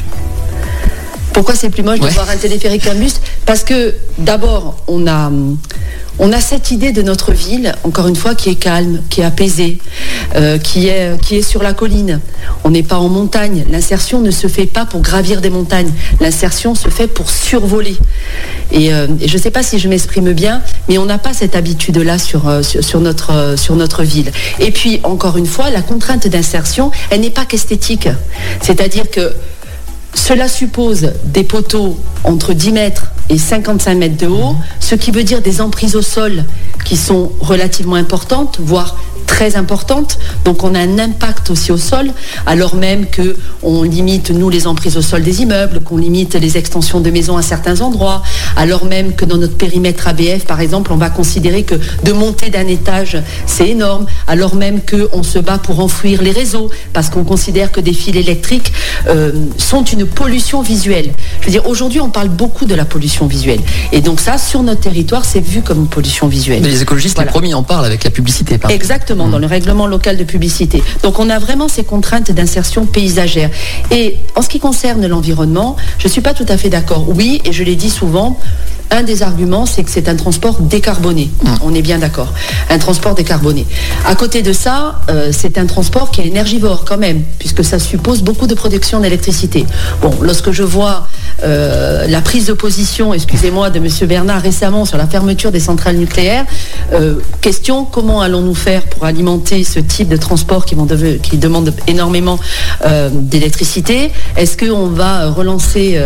Pourquoi 1.32 1.54
c'est 1.54 1.70
plus 1.70 1.82
moche 1.82 2.00
de 2.00 2.08
voir 2.08 2.28
un 2.28 2.36
téléphérique 2.36 2.82
qu'un 2.82 2.94
bus? 2.94 3.20
Parce 3.46 3.64
que 3.64 3.94
d'abord, 4.18 4.76
on 4.88 5.06
a, 5.06 5.30
on 6.18 6.32
a 6.32 6.40
cette 6.40 6.70
idée 6.70 6.92
de 6.92 7.02
notre 7.02 7.32
ville, 7.32 7.74
encore 7.84 8.06
une 8.06 8.16
fois, 8.16 8.34
qui 8.34 8.50
est 8.50 8.54
calme, 8.56 9.00
qui 9.08 9.22
est 9.22 9.24
apaisée, 9.24 9.78
euh, 10.36 10.58
qui, 10.58 10.88
est, 10.88 11.18
qui 11.22 11.36
est 11.36 11.42
sur 11.42 11.62
la 11.62 11.72
colline. 11.72 12.20
On 12.64 12.70
n'est 12.70 12.82
pas 12.82 12.98
en 12.98 13.08
montagne. 13.08 13.64
L'insertion 13.70 14.20
ne 14.20 14.30
se 14.30 14.46
fait 14.46 14.66
pas 14.66 14.84
pour 14.84 15.00
gravir 15.00 15.40
des 15.40 15.50
montagnes. 15.50 15.90
L'insertion 16.20 16.74
se 16.74 16.88
fait 16.88 17.06
pour 17.06 17.30
survoler. 17.30 17.96
Et, 18.70 18.92
euh, 18.92 19.06
je 19.24 19.34
ne 19.34 19.42
sais 19.42 19.50
pas 19.50 19.62
si 19.62 19.78
je 19.78 19.88
m'exprime 19.88 20.32
bien, 20.32 20.62
mais 20.88 20.98
on 20.98 21.06
n'a 21.06 21.18
pas 21.18 21.32
cette 21.32 21.56
habitude-là 21.56 22.18
sur, 22.18 22.48
euh, 22.48 22.62
sur, 22.62 23.00
notre, 23.00 23.54
sur 23.56 23.76
notre 23.76 24.02
ville. 24.02 24.30
Et 24.58 24.72
puis, 24.72 25.00
encore 25.04 25.38
une 25.38 25.46
fois, 25.46 25.70
la 25.70 25.80
contrainte 25.80 26.28
d'insertion, 26.28 26.90
elle 27.10 27.20
n'est 27.20 27.30
pas 27.30 27.46
qu'esthétique. 27.46 28.08
C'est-à-dire 28.60 29.10
que 29.10 29.32
cela 30.14 30.48
suppose 30.48 31.12
des 31.24 31.44
poteaux 31.44 31.98
entre 32.24 32.52
10 32.52 32.72
mètres 32.72 33.09
et 33.30 33.38
55 33.38 33.94
mètres 33.96 34.16
de 34.18 34.26
haut, 34.26 34.56
ce 34.80 34.94
qui 34.94 35.10
veut 35.12 35.24
dire 35.24 35.40
des 35.40 35.60
emprises 35.60 35.96
au 35.96 36.02
sol 36.02 36.44
qui 36.84 36.96
sont 36.96 37.32
relativement 37.40 37.94
importantes, 37.94 38.58
voire 38.60 38.96
très 39.30 39.56
importante. 39.56 40.18
Donc 40.44 40.64
on 40.64 40.74
a 40.74 40.80
un 40.80 40.98
impact 40.98 41.50
aussi 41.50 41.70
au 41.70 41.76
sol, 41.76 42.10
alors 42.46 42.74
même 42.74 43.06
que 43.06 43.36
on 43.62 43.84
limite 43.84 44.30
nous 44.30 44.50
les 44.50 44.66
emprises 44.66 44.96
au 44.96 45.02
sol 45.02 45.22
des 45.22 45.42
immeubles, 45.42 45.80
qu'on 45.80 45.98
limite 45.98 46.34
les 46.34 46.58
extensions 46.58 47.00
de 47.00 47.10
maisons 47.10 47.36
à 47.36 47.42
certains 47.42 47.80
endroits, 47.80 48.22
alors 48.56 48.84
même 48.84 49.14
que 49.14 49.24
dans 49.24 49.38
notre 49.38 49.56
périmètre 49.56 50.08
ABF 50.08 50.44
par 50.46 50.60
exemple, 50.60 50.92
on 50.92 50.96
va 50.96 51.10
considérer 51.10 51.62
que 51.62 51.76
de 52.04 52.12
monter 52.12 52.50
d'un 52.50 52.66
étage, 52.66 53.22
c'est 53.46 53.68
énorme, 53.68 54.06
alors 54.26 54.56
même 54.56 54.80
qu'on 54.80 55.22
se 55.22 55.38
bat 55.38 55.58
pour 55.58 55.78
enfouir 55.78 56.22
les 56.22 56.32
réseaux 56.32 56.68
parce 56.92 57.08
qu'on 57.08 57.24
considère 57.24 57.70
que 57.70 57.80
des 57.80 57.92
fils 57.92 58.16
électriques 58.16 58.72
euh, 59.06 59.32
sont 59.56 59.84
une 59.84 60.06
pollution 60.06 60.60
visuelle. 60.60 61.12
Je 61.40 61.46
veux 61.46 61.52
dire 61.52 61.68
aujourd'hui, 61.68 62.00
on 62.00 62.10
parle 62.10 62.28
beaucoup 62.28 62.66
de 62.66 62.74
la 62.74 62.84
pollution 62.84 63.19
visuelle 63.26 63.60
et 63.92 64.00
donc 64.00 64.20
ça 64.20 64.38
sur 64.38 64.62
notre 64.62 64.80
territoire, 64.80 65.24
c'est 65.24 65.40
vu 65.40 65.62
comme 65.62 65.78
une 65.78 65.88
pollution 65.88 66.28
visuelle. 66.28 66.60
Mais 66.62 66.68
les 66.68 66.82
écologistes 66.82 67.18
les 67.18 67.26
premiers 67.26 67.54
en 67.54 67.62
parlent 67.62 67.84
avec 67.84 68.04
la 68.04 68.10
publicité. 68.10 68.58
Exactement 68.68 69.28
dans 69.28 69.38
le 69.38 69.46
règlement 69.46 69.86
local 69.86 70.16
de 70.16 70.24
publicité. 70.24 70.82
Donc 71.02 71.18
on 71.18 71.28
a 71.30 71.38
vraiment 71.38 71.68
ces 71.68 71.84
contraintes 71.84 72.30
d'insertion 72.32 72.86
paysagère. 72.86 73.50
Et 73.90 74.16
en 74.34 74.42
ce 74.42 74.48
qui 74.48 74.60
concerne 74.60 75.06
l'environnement, 75.06 75.76
je 75.98 76.06
ne 76.06 76.12
suis 76.12 76.20
pas 76.20 76.34
tout 76.34 76.46
à 76.48 76.56
fait 76.56 76.68
d'accord. 76.68 77.06
Oui, 77.08 77.40
et 77.44 77.52
je 77.52 77.62
l'ai 77.62 77.76
dit 77.76 77.90
souvent, 77.90 78.38
un 78.90 79.02
des 79.02 79.22
arguments, 79.22 79.66
c'est 79.66 79.84
que 79.84 79.90
c'est 79.90 80.08
un 80.08 80.16
transport 80.16 80.60
décarboné. 80.60 81.30
Hum. 81.44 81.58
On 81.62 81.74
est 81.74 81.82
bien 81.82 81.98
d'accord. 81.98 82.32
Un 82.68 82.78
transport 82.78 83.14
décarboné. 83.14 83.66
À 84.04 84.14
côté 84.14 84.42
de 84.42 84.52
ça, 84.52 85.00
euh, 85.08 85.30
c'est 85.32 85.58
un 85.58 85.66
transport 85.66 86.10
qui 86.10 86.20
est 86.20 86.26
énergivore 86.26 86.84
quand 86.84 86.98
même, 86.98 87.22
puisque 87.38 87.64
ça 87.64 87.78
suppose 87.78 88.22
beaucoup 88.22 88.46
de 88.46 88.54
production 88.54 89.00
d'électricité. 89.00 89.64
Bon, 90.02 90.12
lorsque 90.22 90.50
je 90.50 90.62
vois 90.64 91.06
euh, 91.44 92.06
la 92.08 92.20
prise 92.20 92.46
de 92.46 92.52
position, 92.52 93.09
excusez-moi, 93.14 93.70
de 93.70 93.78
M. 93.78 93.88
Bernard 94.08 94.42
récemment 94.42 94.84
sur 94.84 94.98
la 94.98 95.06
fermeture 95.06 95.52
des 95.52 95.60
centrales 95.60 95.96
nucléaires, 95.96 96.44
euh, 96.92 97.16
question, 97.40 97.84
comment 97.84 98.20
allons-nous 98.20 98.54
faire 98.54 98.82
pour 98.82 99.04
alimenter 99.04 99.64
ce 99.64 99.80
type 99.80 100.08
de 100.08 100.16
transport 100.16 100.64
qui, 100.64 100.76
qui 101.22 101.38
demande 101.38 101.74
énormément 101.86 102.38
d'électricité? 103.12 104.12
Est-ce 104.36 104.56
qu'on 104.56 104.86
va 104.86 105.30
relancer 105.30 106.00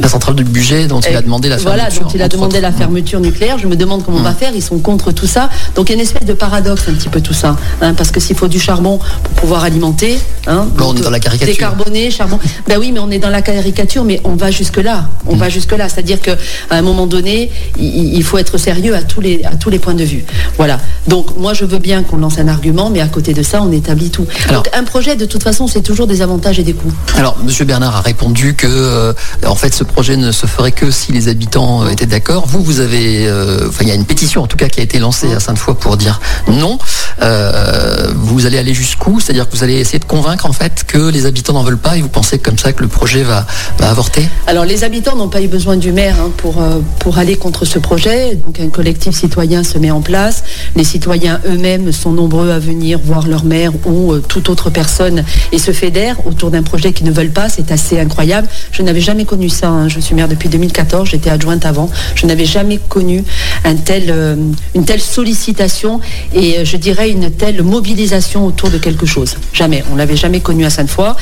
la 0.00 0.08
centrale 0.08 0.34
du 0.34 0.44
budget 0.44 0.86
dont 0.86 1.00
il 1.00 1.16
a 1.16 1.22
demandé 1.22 1.48
la 1.48 1.58
fermeture. 1.58 1.84
Voilà, 1.84 2.00
dont 2.00 2.08
il 2.14 2.22
a 2.22 2.28
demandé 2.28 2.60
la 2.60 2.72
fermeture 2.72 3.20
nucléaire. 3.20 3.58
Je 3.58 3.66
me 3.66 3.76
demande 3.76 4.04
comment 4.04 4.18
on 4.18 4.22
va 4.22 4.34
faire. 4.34 4.52
Ils 4.54 4.62
sont 4.62 4.78
contre 4.78 5.12
tout 5.12 5.26
ça. 5.26 5.48
Donc 5.74 5.88
il 5.88 5.92
y 5.92 5.94
a 5.94 5.96
une 5.96 6.02
espèce 6.02 6.26
de 6.26 6.34
paradoxe 6.34 6.82
un 6.88 6.94
petit 6.94 7.08
peu 7.08 7.20
tout 7.20 7.32
ça. 7.32 7.56
Hein, 7.80 7.94
parce 7.94 8.10
que 8.10 8.20
s'il 8.20 8.36
faut 8.36 8.48
du 8.48 8.60
charbon 8.60 8.98
pour 9.22 9.32
pouvoir 9.34 9.64
alimenter, 9.64 10.18
hein, 10.46 10.66
on 10.78 10.96
est 10.96 11.00
dans 11.00 11.10
la 11.10 11.20
caricature. 11.20 11.54
Décarboner, 11.54 12.10
charbon. 12.10 12.38
Ben 12.66 12.78
oui, 12.78 12.92
mais 12.92 13.00
on 13.00 13.10
est 13.10 13.18
dans 13.18 13.30
la 13.30 13.42
caricature, 13.42 14.04
mais 14.04 14.20
on 14.24 14.36
va 14.36 14.50
jusque 14.50 14.78
là. 14.78 15.08
On 15.26 15.36
mmh. 15.36 15.38
va 15.38 15.48
jusque 15.48 15.72
là. 15.72 15.88
C'est-à-dire 15.88 16.20
qu'à 16.20 16.36
un 16.70 16.82
moment 16.82 17.06
donné, 17.06 17.50
il, 17.78 18.22
faut 18.22 18.38
être 18.38 18.58
sérieux 18.58 18.94
à 18.94 19.02
tous 19.02 19.20
les 19.20 19.44
à 19.44 19.54
tous 19.56 19.70
les 19.70 19.78
points 19.78 19.94
de 19.94 20.04
vue. 20.04 20.24
Voilà. 20.56 20.78
Donc 21.06 21.36
moi 21.36 21.54
je 21.54 21.64
veux 21.64 21.78
bien 21.78 22.02
qu'on 22.02 22.16
lance 22.16 22.38
un 22.38 22.48
argument, 22.48 22.90
mais 22.90 23.00
à 23.00 23.08
côté 23.08 23.32
de 23.32 23.42
ça, 23.42 23.62
on 23.62 23.72
établit 23.72 24.10
tout. 24.10 24.26
Donc 24.52 24.68
un 24.72 24.84
projet, 24.84 25.16
de 25.16 25.24
toute 25.24 25.42
façon, 25.42 25.66
c'est 25.66 25.82
toujours 25.82 26.06
des 26.06 26.22
avantages 26.22 26.58
et 26.58 26.62
des 26.62 26.72
coûts. 26.72 26.92
Alors, 27.16 27.38
Monsieur 27.42 27.64
Bernard 27.64 27.96
a 27.96 28.00
répondu 28.00 28.54
que, 28.54 28.66
euh, 28.66 29.12
en 29.46 29.54
fait, 29.54 29.74
ce 29.74 29.84
projet 29.86 30.16
ne 30.16 30.32
se 30.32 30.46
ferait 30.46 30.72
que 30.72 30.90
si 30.90 31.12
les 31.12 31.28
habitants 31.28 31.88
étaient 31.88 32.06
d'accord. 32.06 32.46
Vous, 32.46 32.62
vous 32.62 32.80
avez, 32.80 33.30
enfin, 33.66 33.82
il 33.82 33.88
y 33.88 33.90
a 33.90 33.94
une 33.94 34.04
pétition 34.04 34.42
en 34.42 34.46
tout 34.46 34.56
cas 34.56 34.68
qui 34.68 34.80
a 34.80 34.82
été 34.82 34.98
lancée 34.98 35.32
à 35.32 35.40
Sainte-Foy 35.40 35.74
pour 35.76 35.96
dire 35.96 36.20
non. 36.48 36.78
vous 38.14 38.46
allez 38.46 38.58
aller 38.58 38.74
jusqu'où? 38.74 39.20
C'est-à-dire 39.20 39.48
que 39.48 39.56
vous 39.56 39.64
allez 39.64 39.78
essayer 39.78 39.98
de 39.98 40.04
convaincre 40.04 40.46
en 40.46 40.52
fait 40.52 40.84
que 40.86 41.10
les 41.10 41.26
habitants 41.26 41.54
n'en 41.54 41.62
veulent 41.62 41.78
pas 41.78 41.96
et 41.96 42.02
vous 42.02 42.08
pensez 42.08 42.38
comme 42.38 42.58
ça 42.58 42.72
que 42.72 42.82
le 42.82 42.88
projet 42.88 43.22
va, 43.22 43.46
avorter? 43.80 44.28
Alors 44.46 44.64
les 44.64 44.84
habitants 44.84 45.16
n'ont 45.16 45.28
pas 45.28 45.42
eu 45.42 45.48
besoin 45.48 45.76
du 45.76 45.92
maire 45.92 46.16
hein, 46.20 46.30
pour, 46.36 46.62
pour 46.98 47.18
aller 47.18 47.36
contre 47.36 47.64
ce 47.64 47.78
projet. 47.78 48.34
Donc 48.34 48.60
un 48.60 48.68
collectif 48.68 49.14
citoyen 49.14 49.62
se 49.64 49.78
met 49.78 49.90
en 49.90 50.00
place. 50.00 50.44
Les 50.74 50.84
citoyens 50.84 51.40
eux-mêmes 51.46 51.92
sont 51.92 52.12
nombreux 52.12 52.50
à 52.50 52.58
venir 52.58 52.98
voir 53.02 53.26
leur 53.26 53.44
maire 53.44 53.72
ou 53.84 54.12
euh, 54.12 54.22
toute 54.26 54.48
autre 54.48 54.70
personne 54.70 55.24
et 55.52 55.58
se 55.58 55.72
fédèrent 55.72 56.26
autour 56.26 56.50
d'un 56.50 56.62
projet 56.62 56.92
qu'ils 56.92 57.06
ne 57.06 57.12
veulent 57.12 57.30
pas. 57.30 57.48
C'est 57.48 57.70
assez 57.70 57.98
incroyable. 57.98 58.48
Je 58.72 58.82
n'avais 58.82 59.00
jamais 59.00 59.24
connu 59.24 59.48
ça. 59.48 59.65
Je 59.88 60.00
suis 60.00 60.14
maire 60.14 60.28
depuis 60.28 60.48
2014. 60.48 61.08
J'étais 61.10 61.30
adjointe 61.30 61.64
avant. 61.64 61.90
Je 62.14 62.26
n'avais 62.26 62.44
jamais 62.44 62.78
connu 62.88 63.24
euh, 63.64 64.36
une 64.74 64.84
telle 64.84 65.00
sollicitation 65.00 66.00
et 66.34 66.58
euh, 66.58 66.64
je 66.64 66.76
dirais 66.76 67.10
une 67.10 67.30
telle 67.30 67.62
mobilisation 67.62 68.46
autour 68.46 68.70
de 68.70 68.78
quelque 68.78 69.06
chose. 69.06 69.36
Jamais. 69.52 69.84
On 69.92 69.96
l'avait 69.96 70.16
jamais 70.16 70.40
connu 70.40 70.64
à 70.64 70.70
Sainte-Foy. 70.70 71.14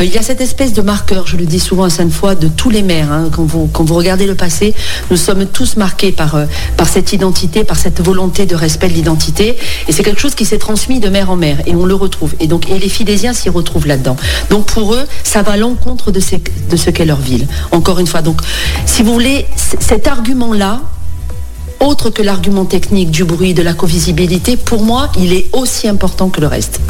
il 0.00 0.12
y 0.12 0.18
a 0.18 0.22
cette 0.22 0.40
espèce 0.40 0.72
de 0.72 0.82
marqueur, 0.82 1.26
je 1.26 1.36
le 1.36 1.46
dis 1.46 1.60
souvent 1.60 1.84
à 1.84 1.90
Sainte-Foy, 1.90 2.34
de 2.34 2.48
tous 2.48 2.70
les 2.70 2.82
maires. 2.82 3.12
Hein. 3.12 3.30
Quand, 3.32 3.44
vous, 3.44 3.68
quand 3.72 3.84
vous 3.84 3.94
regardez 3.94 4.26
le 4.26 4.34
passé, 4.34 4.74
nous 5.10 5.16
sommes 5.16 5.46
tous 5.46 5.76
marqués 5.76 6.12
par, 6.12 6.38
par 6.76 6.88
cette 6.88 7.12
identité, 7.12 7.64
par 7.64 7.76
cette 7.76 8.00
volonté 8.02 8.46
de 8.46 8.54
respect 8.54 8.88
de 8.88 8.94
l'identité. 8.94 9.56
Et 9.88 9.92
c'est 9.92 10.02
quelque 10.02 10.20
chose 10.20 10.34
qui 10.34 10.44
s'est 10.44 10.58
transmis 10.58 11.00
de 11.00 11.08
mère 11.08 11.30
en 11.30 11.36
mère. 11.36 11.58
Et 11.66 11.74
on 11.74 11.86
le 11.86 11.94
retrouve. 11.94 12.34
Et 12.40 12.46
donc, 12.46 12.70
et 12.70 12.78
les 12.78 12.88
Fidésiens 12.88 13.32
s'y 13.32 13.48
retrouvent 13.48 13.86
là-dedans. 13.86 14.16
Donc, 14.50 14.66
pour 14.66 14.94
eux, 14.94 15.04
ça 15.24 15.42
va 15.42 15.52
à 15.52 15.56
l'encontre 15.56 16.10
de, 16.10 16.20
de 16.70 16.76
ce 16.76 16.90
qu'est 16.90 17.04
leur 17.04 17.20
ville. 17.20 17.46
Encore 17.86 18.00
une 18.00 18.08
fois. 18.08 18.20
Donc, 18.20 18.40
si 18.84 19.04
vous 19.04 19.12
voulez, 19.12 19.46
cet 19.54 20.08
argument-là, 20.08 20.80
autre 21.80 22.10
que 22.10 22.22
l'argument 22.22 22.64
technique 22.64 23.10
du 23.10 23.24
bruit, 23.24 23.54
de 23.54 23.62
la 23.62 23.74
covisibilité, 23.74 24.56
pour 24.56 24.82
moi, 24.82 25.10
il 25.18 25.32
est 25.32 25.46
aussi 25.52 25.88
important 25.88 26.28
que 26.28 26.40
le 26.40 26.46
reste. 26.46 26.80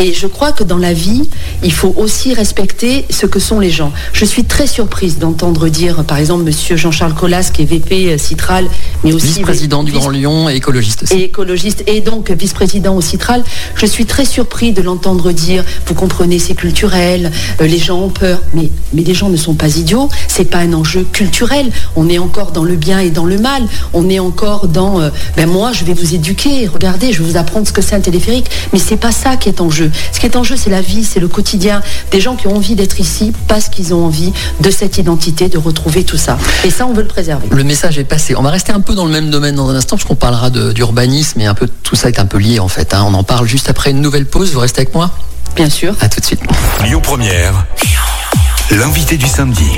Et 0.00 0.12
je 0.12 0.26
crois 0.26 0.52
que 0.52 0.62
dans 0.62 0.76
la 0.76 0.92
vie, 0.92 1.28
il 1.62 1.72
faut 1.72 1.94
aussi 1.96 2.34
respecter 2.34 3.06
ce 3.08 3.24
que 3.26 3.38
sont 3.40 3.60
les 3.60 3.70
gens. 3.70 3.92
Je 4.12 4.24
suis 4.24 4.44
très 4.44 4.66
surprise 4.66 5.18
d'entendre 5.18 5.68
dire, 5.68 6.04
par 6.04 6.18
exemple, 6.18 6.44
Monsieur 6.44 6.76
Jean-Charles 6.76 7.14
Collas, 7.14 7.50
qui 7.52 7.62
est 7.62 7.64
VP 7.64 8.12
euh, 8.12 8.18
Citral, 8.18 8.66
mais 9.04 9.12
aussi 9.12 9.28
vice-président 9.28 9.82
du 9.82 9.92
Grand 9.92 10.10
Lyon 10.10 10.50
et 10.50 10.56
écologiste 10.56 11.04
aussi. 11.04 11.14
Et 11.14 11.24
écologiste 11.24 11.82
et 11.86 12.02
donc 12.02 12.30
vice-président 12.30 12.94
au 12.94 13.00
Citral. 13.00 13.42
Je 13.74 13.86
suis 13.86 14.04
très 14.04 14.26
surpris 14.26 14.72
de 14.72 14.82
l'entendre 14.82 15.32
dire, 15.32 15.64
vous 15.86 15.94
comprenez, 15.94 16.38
c'est 16.38 16.54
culturel, 16.54 17.32
euh, 17.60 17.66
les 17.66 17.78
gens 17.78 17.98
ont 18.00 18.10
peur, 18.10 18.42
mais 18.52 18.70
mais 18.92 19.02
les 19.02 19.14
gens 19.14 19.28
ne 19.28 19.36
sont 19.36 19.54
pas 19.54 19.76
idiots. 19.76 20.08
C'est 20.28 20.46
pas 20.46 20.58
un 20.58 20.72
enjeu 20.72 21.04
culturel. 21.12 21.70
On 21.96 22.08
est 22.08 22.18
encore 22.18 22.52
dans 22.52 22.64
le 22.64 22.76
bien 22.76 22.98
et 23.00 23.10
dans 23.10 23.26
le 23.26 23.38
mal. 23.38 23.62
On 23.92 24.05
est 24.10 24.18
encore 24.18 24.68
dans, 24.68 25.00
euh, 25.00 25.10
ben 25.36 25.48
moi, 25.48 25.72
je 25.72 25.84
vais 25.84 25.94
vous 25.94 26.14
éduquer. 26.14 26.66
Regardez, 26.66 27.12
je 27.12 27.22
vais 27.22 27.30
vous 27.30 27.36
apprendre 27.36 27.66
ce 27.66 27.72
que 27.72 27.82
c'est 27.82 27.94
un 27.94 28.00
téléphérique. 28.00 28.50
Mais 28.72 28.78
c'est 28.78 28.96
pas 28.96 29.12
ça 29.12 29.36
qui 29.36 29.48
est 29.48 29.60
en 29.60 29.70
jeu. 29.70 29.90
Ce 30.12 30.20
qui 30.20 30.26
est 30.26 30.36
en 30.36 30.44
jeu, 30.44 30.56
c'est 30.56 30.70
la 30.70 30.80
vie, 30.80 31.04
c'est 31.04 31.20
le 31.20 31.28
quotidien 31.28 31.82
des 32.10 32.20
gens 32.20 32.36
qui 32.36 32.46
ont 32.46 32.56
envie 32.56 32.74
d'être 32.74 33.00
ici 33.00 33.32
parce 33.48 33.68
qu'ils 33.68 33.94
ont 33.94 34.04
envie 34.04 34.32
de 34.60 34.70
cette 34.70 34.98
identité, 34.98 35.48
de 35.48 35.58
retrouver 35.58 36.04
tout 36.04 36.16
ça. 36.16 36.38
Et 36.64 36.70
ça, 36.70 36.86
on 36.86 36.92
veut 36.92 37.02
le 37.02 37.08
préserver. 37.08 37.46
Le 37.50 37.64
message 37.64 37.98
est 37.98 38.04
passé. 38.04 38.34
On 38.36 38.42
va 38.42 38.50
rester 38.50 38.72
un 38.72 38.80
peu 38.80 38.94
dans 38.94 39.04
le 39.04 39.12
même 39.12 39.30
domaine 39.30 39.54
dans 39.54 39.68
un 39.68 39.74
instant, 39.74 39.96
parce 39.96 40.06
qu'on 40.06 40.14
parlera 40.14 40.50
d'urbanisme 40.50 41.40
et 41.40 41.46
un 41.46 41.54
peu 41.54 41.68
tout 41.82 41.96
ça 41.96 42.08
est 42.08 42.18
un 42.18 42.26
peu 42.26 42.38
lié 42.38 42.58
en 42.58 42.68
fait. 42.68 42.94
Hein. 42.94 43.04
On 43.06 43.14
en 43.14 43.24
parle 43.24 43.46
juste 43.46 43.70
après 43.70 43.90
une 43.90 44.00
nouvelle 44.00 44.26
pause. 44.26 44.52
Vous 44.52 44.60
restez 44.60 44.82
avec 44.82 44.94
moi? 44.94 45.10
Bien 45.54 45.70
sûr. 45.70 45.94
À 46.00 46.08
tout 46.08 46.20
de 46.20 46.24
suite. 46.24 46.40
Lyon 46.84 47.00
Première, 47.02 47.64
l'invité 48.70 49.16
du 49.16 49.26
samedi. 49.26 49.70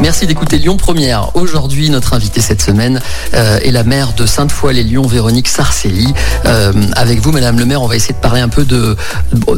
Merci 0.00 0.26
d'écouter 0.26 0.58
Lyon 0.58 0.76
Première. 0.76 1.36
Aujourd'hui, 1.36 1.88
notre 1.90 2.14
invité 2.14 2.40
cette 2.40 2.62
semaine 2.62 3.00
euh, 3.34 3.58
est 3.62 3.70
la 3.70 3.84
maire 3.84 4.14
de 4.14 4.26
Sainte-Foy-les-Lyons, 4.26 5.06
Véronique 5.06 5.48
Sarcelli. 5.48 6.12
Euh, 6.44 6.72
avec 6.96 7.20
vous, 7.20 7.30
Madame 7.30 7.58
le 7.58 7.66
maire, 7.66 7.82
on 7.82 7.86
va 7.86 7.94
essayer 7.94 8.14
de 8.14 8.18
parler 8.18 8.40
un 8.40 8.48
peu 8.48 8.64
de, 8.64 8.96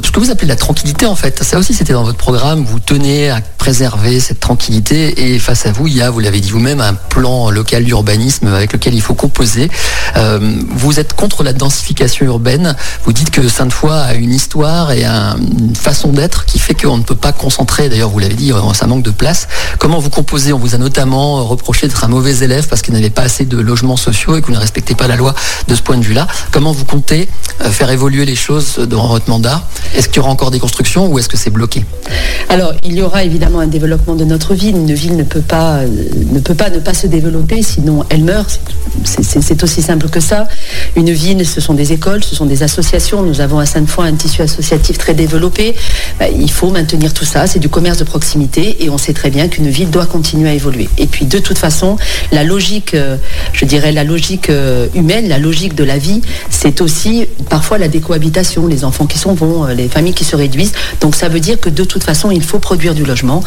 ce 0.03 0.11
que 0.11 0.21
vous 0.21 0.31
appelez 0.31 0.49
la 0.49 0.57
tranquillité 0.57 1.07
en 1.07 1.15
fait. 1.15 1.43
Ça 1.43 1.59
aussi, 1.59 1.73
c'était 1.73 1.95
dans 1.95 2.05
votre 2.05 2.19
programme. 2.19 2.65
Vous 2.65 2.79
tenez 2.79 3.31
à 3.31 3.41
préserver 3.59 4.21
cette 4.21 4.41
tranquillité 4.41 5.35
et 5.35 5.39
face 5.39 5.65
à 5.65 5.73
vous, 5.73 5.87
il 5.87 5.97
y 5.97 6.03
a, 6.03 6.11
vous 6.11 6.21
l'avez 6.21 6.41
dit 6.41 6.51
vous-même, 6.51 6.83
un 6.83 6.95
plan 6.95 7.51
local 7.51 7.85
d'urbanisme 7.85 8.49
avec 8.49 8.75
lequel 8.75 8.95
il 8.95 9.01
faut 9.01 9.15
composer. 9.15 9.71
Euh, 10.17 10.39
vous 10.71 11.01
êtes 11.01 11.15
contre 11.15 11.43
la 11.43 11.55
densification 11.55 12.27
urbaine. 12.27 12.77
Vous 13.05 13.15
dites 13.15 13.31
que 13.31 13.49
Sainte-Foy 13.49 13.91
a 13.91 14.15
une 14.15 14.33
histoire 14.33 14.93
et 14.93 15.05
une 15.05 15.75
façon 15.75 16.13
d'être 16.13 16.45
qui 16.45 16.59
fait 16.59 16.75
qu'on 16.75 16.99
ne 16.99 17.03
peut 17.03 17.15
pas 17.15 17.33
concentrer. 17.33 17.89
D'ailleurs, 17.89 18.11
vous 18.11 18.19
l'avez 18.19 18.35
dit, 18.35 18.53
ça 18.75 18.87
manque 18.87 19.03
de 19.03 19.11
place. 19.11 19.49
Comment 19.79 19.99
vous 19.99 20.11
on 20.33 20.59
vous 20.59 20.75
a 20.75 20.79
notamment 20.79 21.39
euh, 21.39 21.43
reproché 21.43 21.87
d'être 21.87 22.05
un 22.05 22.09
mauvais 22.09 22.37
élève 22.39 22.67
parce 22.69 22.83
qu'il 22.83 22.95
n'avait 22.95 23.11
pas 23.11 23.23
assez 23.23 23.45
de 23.45 23.59
logements 23.59 23.97
sociaux 23.97 24.37
et 24.37 24.41
que 24.41 24.47
vous 24.47 24.53
ne 24.53 24.59
respectez 24.59 24.95
pas 24.95 25.07
la 25.07 25.17
loi 25.17 25.35
de 25.69 25.75
ce 25.75 25.83
point 25.83 25.97
de 25.97 26.03
vue-là. 26.05 26.27
Comment 26.51 26.73
vous 26.73 26.85
comptez 26.85 27.29
euh, 27.61 27.71
faire 27.71 27.91
évoluer 27.91 28.25
les 28.25 28.35
choses 28.35 28.79
dans 28.79 29.07
votre 29.09 29.29
mandat? 29.29 29.67
Est-ce 29.95 30.09
qu'il 30.09 30.19
y 30.19 30.21
aura 30.21 30.31
encore 30.31 30.51
des 30.51 30.59
constructions 30.59 31.07
ou 31.07 31.19
est-ce 31.19 31.29
que 31.29 31.37
c'est 31.37 31.51
bloqué? 31.51 31.85
Alors, 32.49 32.73
il 32.85 32.95
y 32.95 33.03
aura 33.03 33.25
évidemment 33.25 33.61
un 33.61 33.67
développement 33.67 34.15
de 34.15 34.25
notre 34.25 34.55
ville. 34.55 34.77
Une 34.77 34.95
ville 34.95 35.17
ne 35.17 35.23
peut 35.23 35.41
pas 35.41 35.79
euh, 35.79 35.89
ne, 36.33 36.41
peut 36.41 36.55
pas, 36.55 36.71
ne 36.71 36.79
pas 36.79 36.95
se 36.95 37.07
développer, 37.07 37.63
sinon 37.63 38.05
elle 38.09 38.25
meurt. 38.25 38.61
C'est 39.05 39.63
aussi 39.63 39.83
simple 39.83 40.09
que 40.09 40.21
ça. 40.21 40.47
Une 40.97 41.11
ville, 41.11 41.47
ce 41.47 41.61
sont 41.61 41.75
des 41.75 41.93
écoles, 41.93 42.23
ce 42.23 42.35
sont 42.35 42.47
des 42.47 42.63
associations. 42.63 43.23
Nous 43.23 43.41
avons 43.41 43.59
à 43.59 43.67
Sainte-Foy 43.67 44.07
un 44.07 44.15
tissu 44.15 44.43
associatif 44.43 44.99
très 44.99 45.15
développé. 45.15 45.75
Bah, 46.19 46.29
il 46.29 46.51
faut 46.51 46.71
maintenir 46.71 47.13
tout 47.13 47.25
ça. 47.25 47.47
C'est 47.47 47.59
du 47.59 47.69
commerce 47.69 47.99
de 47.99 48.05
proximité 48.05 48.85
et 48.85 48.91
on 48.91 48.99
sait 48.99 49.13
très 49.13 49.31
bien 49.31 49.49
qu'une 49.49 49.69
ville 49.69 49.91
doit 49.91 50.07
à 50.15 50.55
évoluer. 50.55 50.89
Et 50.97 51.07
puis 51.07 51.27
de 51.27 51.39
toute 51.39 51.59
façon, 51.59 51.97
la 52.31 52.45
logique, 52.45 52.95
euh, 52.95 53.17
je 53.53 53.65
dirais 53.65 53.91
la 53.91 54.05
logique 54.05 54.49
euh, 54.49 54.87
humaine, 54.95 55.29
la 55.29 55.39
logique 55.39 55.75
de 55.75 55.83
la 55.83 55.99
vie, 55.99 56.23
c'est 56.51 56.81
aussi 56.81 57.27
parfois 57.49 57.79
la 57.79 57.89
décohabitation, 57.89 58.67
les 58.67 58.85
enfants 58.85 59.07
qui 59.07 59.19
s'en 59.19 59.35
vont, 59.35 59.65
euh, 59.65 59.75
les 59.75 59.89
familles 59.89 60.15
qui 60.15 60.25
se 60.25 60.37
réduisent. 60.37 60.73
Donc 61.01 61.17
ça 61.17 61.29
veut 61.29 61.41
dire 61.41 61.59
que 61.59 61.69
de 61.69 61.83
toute 61.83 62.05
façon, 62.05 62.31
il 62.31 62.43
faut 62.43 62.61
produire 62.61 62.95
du 62.95 63.05
logement 63.05 63.43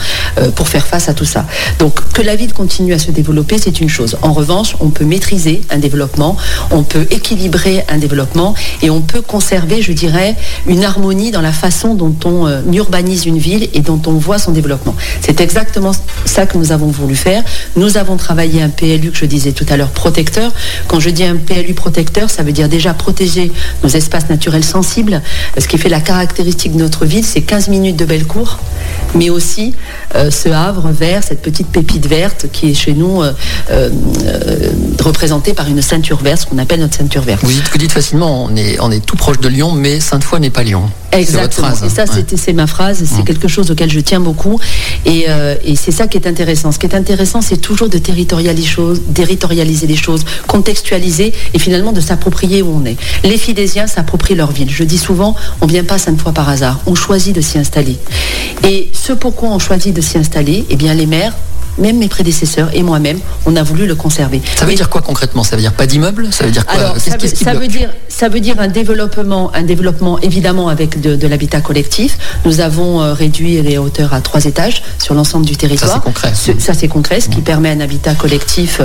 pour 0.55 0.67
faire 0.67 0.85
face 0.85 1.09
à 1.09 1.13
tout 1.13 1.25
ça. 1.25 1.45
Donc 1.79 2.01
que 2.13 2.21
la 2.21 2.35
ville 2.35 2.53
continue 2.53 2.93
à 2.93 2.99
se 2.99 3.11
développer, 3.11 3.57
c'est 3.57 3.79
une 3.79 3.89
chose. 3.89 4.17
En 4.21 4.33
revanche, 4.33 4.75
on 4.79 4.89
peut 4.89 5.05
maîtriser 5.05 5.61
un 5.69 5.77
développement, 5.77 6.35
on 6.71 6.83
peut 6.83 7.07
équilibrer 7.11 7.83
un 7.89 7.97
développement 7.97 8.53
et 8.81 8.89
on 8.89 9.01
peut 9.01 9.21
conserver, 9.21 9.81
je 9.81 9.93
dirais, 9.93 10.35
une 10.67 10.83
harmonie 10.83 11.31
dans 11.31 11.41
la 11.41 11.51
façon 11.51 11.95
dont 11.95 12.15
on 12.25 12.47
urbanise 12.71 13.25
une 13.25 13.37
ville 13.37 13.69
et 13.73 13.79
dont 13.79 14.01
on 14.05 14.13
voit 14.13 14.39
son 14.39 14.51
développement. 14.51 14.95
C'est 15.21 15.41
exactement 15.41 15.91
ça 16.25 16.45
que 16.45 16.56
nous 16.57 16.71
avons 16.71 16.87
voulu 16.87 17.15
faire. 17.15 17.43
Nous 17.75 17.97
avons 17.97 18.17
travaillé 18.17 18.61
un 18.61 18.69
PLU 18.69 19.11
que 19.11 19.17
je 19.17 19.25
disais 19.25 19.51
tout 19.51 19.65
à 19.69 19.77
l'heure 19.77 19.89
protecteur. 19.89 20.51
Quand 20.87 20.99
je 20.99 21.09
dis 21.09 21.23
un 21.23 21.35
PLU 21.35 21.73
protecteur, 21.73 22.29
ça 22.29 22.43
veut 22.43 22.51
dire 22.51 22.69
déjà 22.69 22.93
protéger 22.93 23.51
nos 23.83 23.89
espaces 23.89 24.29
naturels 24.29 24.63
sensibles. 24.63 25.21
Ce 25.57 25.67
qui 25.67 25.77
fait 25.77 25.89
la 25.89 26.01
caractéristique 26.01 26.73
de 26.73 26.79
notre 26.79 27.05
ville, 27.05 27.25
c'est 27.25 27.41
15 27.41 27.69
minutes 27.69 27.95
de 27.95 28.05
belle 28.05 28.25
cour, 28.25 28.59
mais 29.15 29.29
aussi 29.29 29.73
euh, 30.15 30.31
ce 30.31 30.49
havre 30.49 30.89
vert, 30.89 31.23
cette 31.23 31.41
petite 31.41 31.67
pépite 31.67 32.07
verte 32.07 32.47
qui 32.51 32.71
est 32.71 32.73
chez 32.73 32.93
nous 32.93 33.21
euh, 33.21 33.31
euh, 33.71 33.89
représentée 35.07 35.53
par 35.53 35.67
une 35.67 35.81
ceinture 35.81 36.17
verte, 36.17 36.41
ce 36.41 36.45
qu'on 36.45 36.57
appelle 36.57 36.79
notre 36.79 36.95
ceinture 36.95 37.23
verte. 37.23 37.43
Vous 37.43 37.51
dites, 37.51 37.69
vous 37.71 37.77
dites 37.77 37.91
facilement, 37.91 38.43
on 38.43 38.55
est, 38.55 38.79
on 38.79 38.91
est 38.91 39.05
tout 39.05 39.15
proche 39.15 39.39
de 39.39 39.47
Lyon, 39.47 39.71
mais 39.71 39.99
Sainte-Foy 39.99 40.39
n'est 40.39 40.49
pas 40.49 40.63
Lyon. 40.63 40.89
Exactement. 41.11 41.69
Et 41.83 41.89
ça, 41.89 42.05
c'est 42.35 42.53
ma 42.53 42.67
phrase. 42.67 43.03
C'est 43.05 43.21
mmh. 43.21 43.25
quelque 43.25 43.47
chose 43.47 43.71
auquel 43.71 43.89
je 43.89 43.99
tiens 43.99 44.19
beaucoup. 44.19 44.59
Et, 45.05 45.25
et 45.63 45.75
c'est 45.75 45.91
ça 45.91 46.07
qui 46.07 46.17
est 46.17 46.27
intéressant 46.27 46.71
ce 46.71 46.79
qui 46.79 46.85
est 46.85 46.95
intéressant, 46.95 47.41
c'est 47.41 47.57
toujours 47.57 47.89
de 47.89 47.97
territorialiser 47.97 48.61
les 48.61 48.67
choses, 48.67 49.01
territorialiser 49.13 49.87
les 49.87 49.95
choses, 49.95 50.25
contextualiser 50.47 51.33
et 51.53 51.59
finalement 51.59 51.91
de 51.91 52.01
s'approprier 52.01 52.61
où 52.61 52.81
on 52.81 52.85
est. 52.85 52.97
Les 53.23 53.37
Fidésiens 53.37 53.87
s'approprient 53.87 54.35
leur 54.35 54.51
ville. 54.51 54.69
Je 54.69 54.83
dis 54.83 54.97
souvent, 54.97 55.35
on 55.61 55.65
ne 55.65 55.71
vient 55.71 55.83
pas 55.83 55.97
fois 55.97 56.31
par 56.31 56.49
hasard. 56.49 56.79
On 56.85 56.95
choisit 56.95 57.35
de 57.35 57.41
s'y 57.41 57.57
installer. 57.57 57.97
Et 58.63 58.89
ce 58.93 59.13
pourquoi 59.13 59.49
on 59.49 59.59
choisit 59.59 59.93
de 59.93 60.01
s'y 60.01 60.17
installer, 60.17 60.65
eh 60.69 60.75
bien 60.75 60.93
les 60.93 61.05
maires 61.05 61.33
même 61.77 61.97
mes 61.97 62.07
prédécesseurs 62.07 62.69
et 62.73 62.83
moi-même, 62.83 63.19
on 63.45 63.55
a 63.55 63.63
voulu 63.63 63.85
le 63.87 63.95
conserver. 63.95 64.41
Ça 64.55 64.65
veut 64.65 64.73
dire 64.73 64.89
quoi 64.89 65.01
concrètement? 65.01 65.43
Ça 65.43 65.55
veut 65.55 65.61
dire 65.61 65.73
pas 65.73 65.85
d'immeuble? 65.85 66.27
Ça 66.31 66.45
veut 66.45 66.51
dire 66.51 66.65
quoi? 66.65 66.95
Ça, 66.97 67.17
veut, 67.53 67.67
dire, 67.67 67.89
ça 68.09 68.29
veut 68.29 68.39
dire 68.39 68.59
un 68.59 68.67
développement, 68.67 69.51
un 69.53 69.63
développement 69.63 70.19
évidemment 70.19 70.69
avec 70.69 70.99
de, 71.01 71.27
l'habitat 71.27 71.61
collectif. 71.61 72.17
Nous 72.45 72.61
avons 72.61 73.01
euh, 73.01 73.13
réduit 73.13 73.61
les 73.61 73.77
hauteurs 73.77 74.13
à 74.13 74.21
trois 74.21 74.45
étages 74.45 74.83
sur 74.99 75.13
l'ensemble 75.13 75.45
du 75.45 75.55
territoire. 75.55 75.91
Ça 75.91 75.97
c'est 75.97 76.03
concret. 76.03 76.59
ça 76.59 76.73
c'est 76.73 76.87
concret, 76.87 77.19
ce 77.19 77.29
qui 77.29 77.39
mmh. 77.39 77.43
permet 77.43 77.69
un 77.69 77.79
habitat 77.81 78.15
collectif 78.15 78.81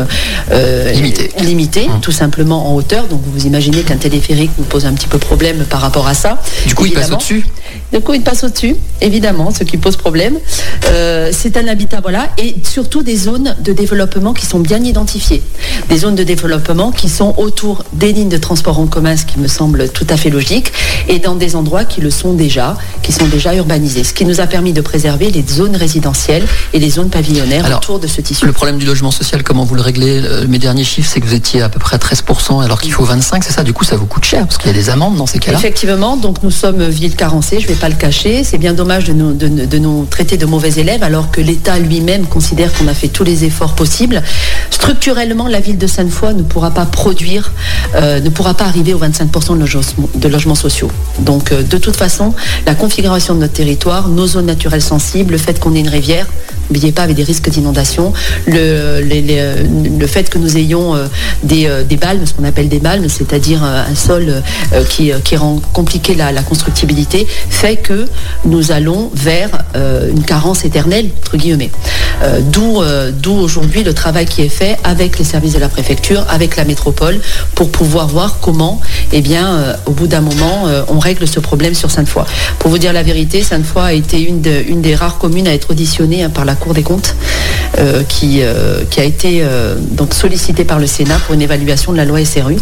euh, 0.50 0.92
limité, 0.92 1.30
limité 1.40 1.88
mmh. 1.88 2.00
tout 2.00 2.12
simplement 2.12 2.70
en 2.70 2.74
hauteur. 2.74 3.06
Donc 3.06 3.20
vous 3.24 3.46
imaginez 3.46 3.82
qu'un 3.82 3.96
téléphérique 3.96 4.50
nous 4.58 4.64
pose 4.64 4.86
un 4.86 4.92
petit 4.92 5.08
peu 5.08 5.18
problème 5.18 5.64
par 5.64 5.80
rapport 5.80 6.06
à 6.08 6.14
ça. 6.14 6.42
Du 6.66 6.74
coup, 6.74 6.86
il 6.86 6.92
passe 6.92 7.10
au-dessus? 7.10 7.44
Du 7.92 8.00
coup, 8.00 8.14
il 8.14 8.22
passe 8.22 8.44
au-dessus, 8.44 8.76
évidemment, 9.00 9.50
ce 9.50 9.64
qui 9.64 9.76
pose 9.76 9.96
problème. 9.96 10.38
Euh, 10.86 11.30
c'est 11.32 11.56
un 11.56 11.66
habitat, 11.68 12.00
voilà, 12.00 12.28
et 12.38 12.56
surtout 12.82 13.04
des 13.04 13.16
zones 13.16 13.54
de 13.60 13.72
développement 13.72 14.32
qui 14.32 14.44
sont 14.44 14.58
bien 14.58 14.82
identifiées. 14.82 15.40
Des 15.88 15.98
zones 15.98 16.16
de 16.16 16.24
développement 16.24 16.90
qui 16.90 17.08
sont 17.08 17.32
autour 17.36 17.84
des 17.92 18.12
lignes 18.12 18.28
de 18.28 18.38
transport 18.38 18.80
en 18.80 18.86
commun 18.86 19.16
ce 19.16 19.24
qui 19.24 19.38
me 19.38 19.46
semble 19.46 19.88
tout 19.90 20.06
à 20.10 20.16
fait 20.16 20.30
logique, 20.30 20.72
et 21.08 21.20
dans 21.20 21.36
des 21.36 21.54
endroits 21.54 21.84
qui 21.84 22.00
le 22.00 22.10
sont 22.10 22.32
déjà, 22.32 22.76
qui 23.02 23.12
sont 23.12 23.28
déjà 23.28 23.54
urbanisés. 23.54 24.02
Ce 24.02 24.12
qui 24.12 24.24
nous 24.24 24.40
a 24.40 24.48
permis 24.48 24.72
de 24.72 24.80
préserver 24.80 25.30
les 25.30 25.44
zones 25.48 25.76
résidentielles 25.76 26.44
et 26.72 26.80
les 26.80 26.90
zones 26.90 27.08
pavillonnaires 27.08 27.76
autour 27.76 28.00
de 28.00 28.08
ce 28.08 28.20
tissu. 28.20 28.46
Le 28.46 28.52
problème 28.52 28.78
du 28.78 28.84
logement 28.84 29.12
social, 29.12 29.44
comment 29.44 29.64
vous 29.64 29.76
le 29.76 29.82
réglez 29.82 30.20
Mes 30.48 30.58
derniers 30.58 30.82
chiffres, 30.82 31.08
c'est 31.12 31.20
que 31.20 31.26
vous 31.26 31.34
étiez 31.34 31.62
à 31.62 31.68
peu 31.68 31.78
près 31.78 31.94
à 31.94 32.00
13%, 32.00 32.64
alors 32.64 32.80
qu'il 32.80 32.92
faut 32.92 33.06
25%, 33.06 33.42
c'est 33.42 33.52
ça? 33.52 33.62
Du 33.62 33.72
coup, 33.72 33.84
ça 33.84 33.94
vous 33.94 34.06
coûte 34.06 34.24
cher, 34.24 34.44
parce 34.44 34.58
qu'il 34.58 34.66
y 34.66 34.74
a 34.74 34.76
des 34.76 34.90
amendes 34.90 35.14
dans 35.14 35.26
ces 35.26 35.38
cas-là 35.38 35.56
Effectivement, 35.56 36.16
donc 36.16 36.42
nous 36.42 36.50
sommes 36.50 36.82
ville 36.82 37.14
carencée, 37.14 37.60
je 37.60 37.68
ne 37.68 37.74
vais 37.74 37.78
pas 37.78 37.88
le 37.88 37.94
cacher. 37.94 38.42
C'est 38.42 38.58
bien 38.58 38.72
dommage 38.72 39.04
de 39.04 39.12
nous, 39.12 39.34
de 39.34 39.78
nous 39.78 40.04
traiter 40.06 40.36
de 40.36 40.46
mauvais 40.46 40.72
élèves, 40.80 41.04
alors 41.04 41.30
que 41.30 41.40
l'État 41.40 41.78
lui-même 41.78 42.26
considère 42.26 42.71
qu'on 42.72 42.88
a 42.88 42.94
fait 42.94 43.08
tous 43.08 43.24
les 43.24 43.44
efforts 43.44 43.74
possibles. 43.74 44.22
Structurellement, 44.70 45.48
la 45.48 45.60
ville 45.60 45.78
de 45.78 45.86
Sainte-Foy 45.86 46.34
ne 46.34 46.42
pourra 46.42 46.70
pas 46.70 46.86
produire, 46.86 47.52
euh, 47.94 48.20
ne 48.20 48.28
pourra 48.28 48.54
pas 48.54 48.64
arriver 48.64 48.94
aux 48.94 48.98
25% 48.98 49.56
de 50.14 50.28
logements, 50.28 50.54
sociaux. 50.54 50.90
Donc, 51.20 51.52
euh, 51.52 51.62
de 51.62 51.78
toute 51.78 51.96
façon, 51.96 52.34
la 52.66 52.74
configuration 52.74 53.34
de 53.34 53.40
notre 53.40 53.54
territoire, 53.54 54.08
nos 54.08 54.26
zones 54.26 54.46
naturelles 54.46 54.82
sensibles, 54.82 55.32
le 55.32 55.38
fait 55.38 55.58
qu'on 55.58 55.74
ait 55.74 55.80
une 55.80 55.88
rivière, 55.88 56.26
n'oubliez 56.70 56.92
pas, 56.92 57.02
avec 57.02 57.16
des 57.16 57.24
risques 57.24 57.48
d'inondation, 57.50 58.12
le, 58.46 59.00
le, 59.02 60.06
fait 60.06 60.28
que 60.28 60.38
nous 60.38 60.56
ayons 60.56 60.94
euh, 60.94 61.06
des, 61.42 61.70
des, 61.88 61.96
balmes, 61.96 62.26
ce 62.26 62.32
qu'on 62.34 62.44
appelle 62.44 62.68
des 62.68 62.80
balmes, 62.80 63.08
c'est-à-dire 63.08 63.62
un 63.62 63.94
sol 63.94 64.42
qui, 64.88 65.10
qui, 65.24 65.36
rend 65.36 65.60
compliqué 65.72 66.14
la, 66.14 66.32
constructibilité, 66.42 67.26
fait 67.48 67.76
que 67.76 68.06
nous 68.44 68.72
allons 68.72 69.10
vers 69.14 69.50
une 69.74 70.22
carence 70.24 70.64
éternelle, 70.64 71.10
entre 71.20 71.36
guillemets. 71.36 71.70
D'où 72.50 73.32
aujourd'hui 73.32 73.84
le 73.84 73.94
travail 73.94 74.26
qui 74.26 74.42
est 74.42 74.48
fait 74.48 74.76
avec 74.84 75.18
les 75.18 75.24
services 75.24 75.54
de 75.54 75.58
la 75.58 75.68
préfecture, 75.68 76.24
avec 76.28 76.56
la 76.56 76.64
métropole, 76.64 77.20
pour 77.54 77.70
pouvoir 77.70 78.08
voir 78.08 78.38
comment, 78.40 78.80
eh 79.12 79.20
bien, 79.20 79.54
euh, 79.54 79.76
au 79.86 79.92
bout 79.92 80.06
d'un 80.06 80.20
moment, 80.20 80.66
euh, 80.66 80.82
on 80.88 80.98
règle 80.98 81.26
ce 81.26 81.40
problème 81.40 81.74
sur 81.74 81.90
Sainte-Foy. 81.90 82.24
Pour 82.58 82.70
vous 82.70 82.78
dire 82.78 82.92
la 82.92 83.02
vérité, 83.02 83.42
Sainte-Foy 83.42 83.82
a 83.82 83.92
été 83.92 84.20
une, 84.20 84.42
une, 84.68 84.82
des 84.82 84.94
rares 84.94 85.18
communes 85.18 85.48
à 85.48 85.54
être 85.54 85.70
auditionnée 85.70 86.22
hein, 86.22 86.30
par 86.30 86.44
la 86.44 86.54
Cour 86.62 86.74
des 86.74 86.82
comptes, 86.82 87.16
euh, 87.78 88.02
qui, 88.08 88.42
qui 88.90 89.00
a 89.00 89.04
été 89.04 89.44
donc 89.92 90.14
sollicitée 90.14 90.64
par 90.64 90.78
le 90.78 90.86
Sénat 90.86 91.18
pour 91.26 91.34
une 91.34 91.42
évaluation 91.42 91.92
de 91.92 91.96
la 91.96 92.04
loi 92.04 92.24
SRU. 92.24 92.56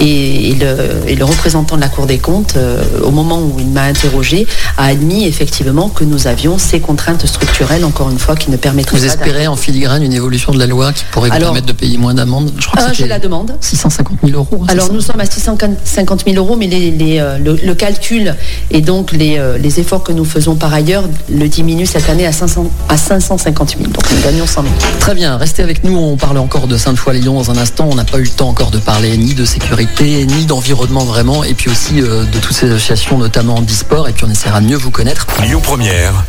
Et, 0.00 0.56
le, 0.60 1.14
le, 1.14 1.24
représentant 1.24 1.76
de 1.76 1.80
la 1.80 1.88
Cour 1.88 2.06
des 2.06 2.18
comptes, 2.18 2.56
au 3.02 3.10
moment 3.10 3.40
où 3.40 3.56
il 3.58 3.68
m'a 3.68 3.84
interrogé, 3.84 4.46
a 4.76 4.86
admis 4.86 5.26
effectivement 5.26 5.88
que 5.88 6.04
nous 6.04 6.26
avions 6.26 6.58
ces 6.58 6.80
contraintes 6.80 7.26
structurelles, 7.26 7.84
encore 7.84 8.10
une 8.10 8.18
fois, 8.18 8.34
qui 8.36 8.50
ne 8.50 8.56
permettraient 8.56 8.96
pas. 8.96 9.02
Vous 9.02 9.06
espérez 9.06 9.46
en 9.46 9.56
filigrane 9.56 10.02
une 10.02 10.12
évolution 10.12 10.52
de 10.52 10.58
la 10.58 10.66
loi 10.66 10.92
qui 10.92 11.04
pourrait 11.10 11.30
vous 11.30 11.38
permettre 11.38 11.66
de 11.66 11.72
payer 11.72 11.98
moins 11.98 12.14
d'amende? 12.14 12.52
Je 12.58 12.66
crois 12.66 12.90
que 12.90 13.04
la 13.04 13.18
demande. 13.18 13.56
650 13.60 14.18
000 14.24 14.36
euros. 14.36 14.62
Hein, 14.62 14.66
Alors 14.68 14.92
nous 14.92 15.00
sommes 15.00 15.20
à 15.20 15.26
650 15.26 16.24
000 16.26 16.36
euros, 16.36 16.56
mais 16.56 16.68
euh, 16.72 17.38
le, 17.38 17.74
calcul 17.74 18.34
et 18.70 18.80
donc 18.80 19.12
euh, 19.14 19.58
les, 19.58 19.80
efforts 19.80 20.02
que 20.02 20.12
nous 20.12 20.24
faisons 20.24 20.54
par 20.54 20.72
ailleurs 20.72 21.04
le 21.30 21.48
diminuent 21.48 21.86
cette 21.86 22.08
année 22.08 22.26
à, 22.26 22.32
500, 22.32 22.70
à 22.88 22.96
550 23.38 23.76
000. 23.78 23.90
Donc 23.90 24.04
nous 24.10 24.22
gagnons 24.22 24.46
100 24.46 24.62
000. 24.62 24.74
Très 25.00 25.14
bien, 25.14 25.36
restez 25.36 25.62
avec 25.62 25.84
nous. 25.84 25.96
On 25.96 26.16
parle 26.16 26.38
encore 26.38 26.66
de 26.66 26.76
Sainte-Foy-Lyon 26.76 27.34
dans 27.34 27.50
un 27.50 27.56
instant. 27.56 27.88
On 27.90 27.94
n'a 27.94 28.04
pas 28.04 28.18
eu 28.18 28.24
le 28.24 28.28
temps 28.28 28.48
encore 28.48 28.70
de 28.70 28.78
parler 28.78 29.16
ni 29.16 29.34
de 29.34 29.44
sécurité, 29.44 30.26
ni 30.26 30.46
d'environnement 30.46 31.04
vraiment, 31.04 31.44
et 31.44 31.54
puis 31.54 31.70
aussi 31.70 32.00
euh, 32.00 32.24
de 32.24 32.38
toutes 32.38 32.54
ces 32.54 32.70
associations, 32.70 33.18
notamment 33.18 33.60
d'e-sport. 33.60 34.08
Et 34.08 34.12
puis 34.12 34.24
on 34.24 34.30
essaiera 34.30 34.60
de 34.60 34.66
mieux 34.66 34.76
vous 34.76 34.90
connaître. 34.90 35.26
Lyon 35.42 35.60
Première 35.62 36.24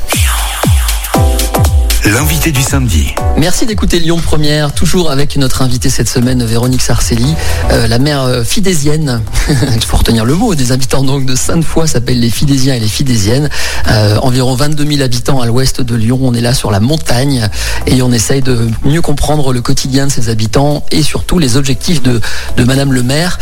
l'invité 2.06 2.52
du 2.52 2.62
samedi. 2.62 3.16
Merci 3.36 3.66
d'écouter 3.66 4.00
Lyon 4.00 4.20
Première, 4.24 4.74
toujours 4.74 5.10
avec 5.10 5.38
notre 5.38 5.64
invité 5.64 5.90
cette 5.90 6.08
semaine, 6.08 6.44
Véronique 6.44 6.84
Sarcelli, 6.84 7.34
euh, 7.72 7.88
la 7.88 7.98
mère 7.98 8.22
euh, 8.22 8.44
fidésienne, 8.44 9.22
il 9.76 9.84
faut 9.84 9.98
retenir 9.98 10.24
le 10.24 10.36
mot, 10.36 10.54
des 10.54 10.72
habitants 10.72 11.04
donc 11.04 11.26
de 11.26 11.36
Sainte-Foy 11.36 11.88
s'appellent 11.88 12.20
les 12.20 12.30
Fidésiens 12.30 12.76
et 12.76 12.80
les 12.80 12.88
Fidésiennes. 12.88 13.50
Euh, 13.88 14.18
environ 14.18 14.54
22 14.54 14.86
000 14.86 15.02
habitants 15.02 15.42
à 15.42 15.48
l'ouest 15.48 15.82
de 15.82 15.96
Lyon, 15.96 16.20
on 16.22 16.34
est 16.36 16.42
là 16.42 16.54
sur 16.54 16.70
la 16.70 16.80
montagne 16.80 17.50
et 17.88 18.02
on 18.04 18.12
essaye 18.12 18.42
de 18.42 18.70
mieux 18.84 19.02
comprendre 19.02 19.52
le 19.52 19.62
quotidien 19.62 20.06
de 20.06 20.12
ces 20.12 20.30
habitants 20.30 20.86
et 20.92 21.02
surtout 21.02 21.40
les 21.40 21.58
objectifs 21.58 22.04
de, 22.04 22.22
Madame 22.66 22.94
le 22.94 23.04
maire. 23.04 23.38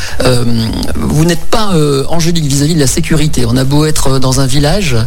vous 0.96 1.26
n'êtes 1.26 1.46
pas 1.46 1.74
angélique 2.10 2.46
vis-à-vis 2.46 2.76
de 2.76 2.80
la 2.80 2.88
sécurité. 2.88 3.46
On 3.48 3.56
a 3.56 3.64
beau 3.64 3.86
être 3.86 4.20
dans 4.20 4.42
un 4.42 4.46
village, 4.46 4.98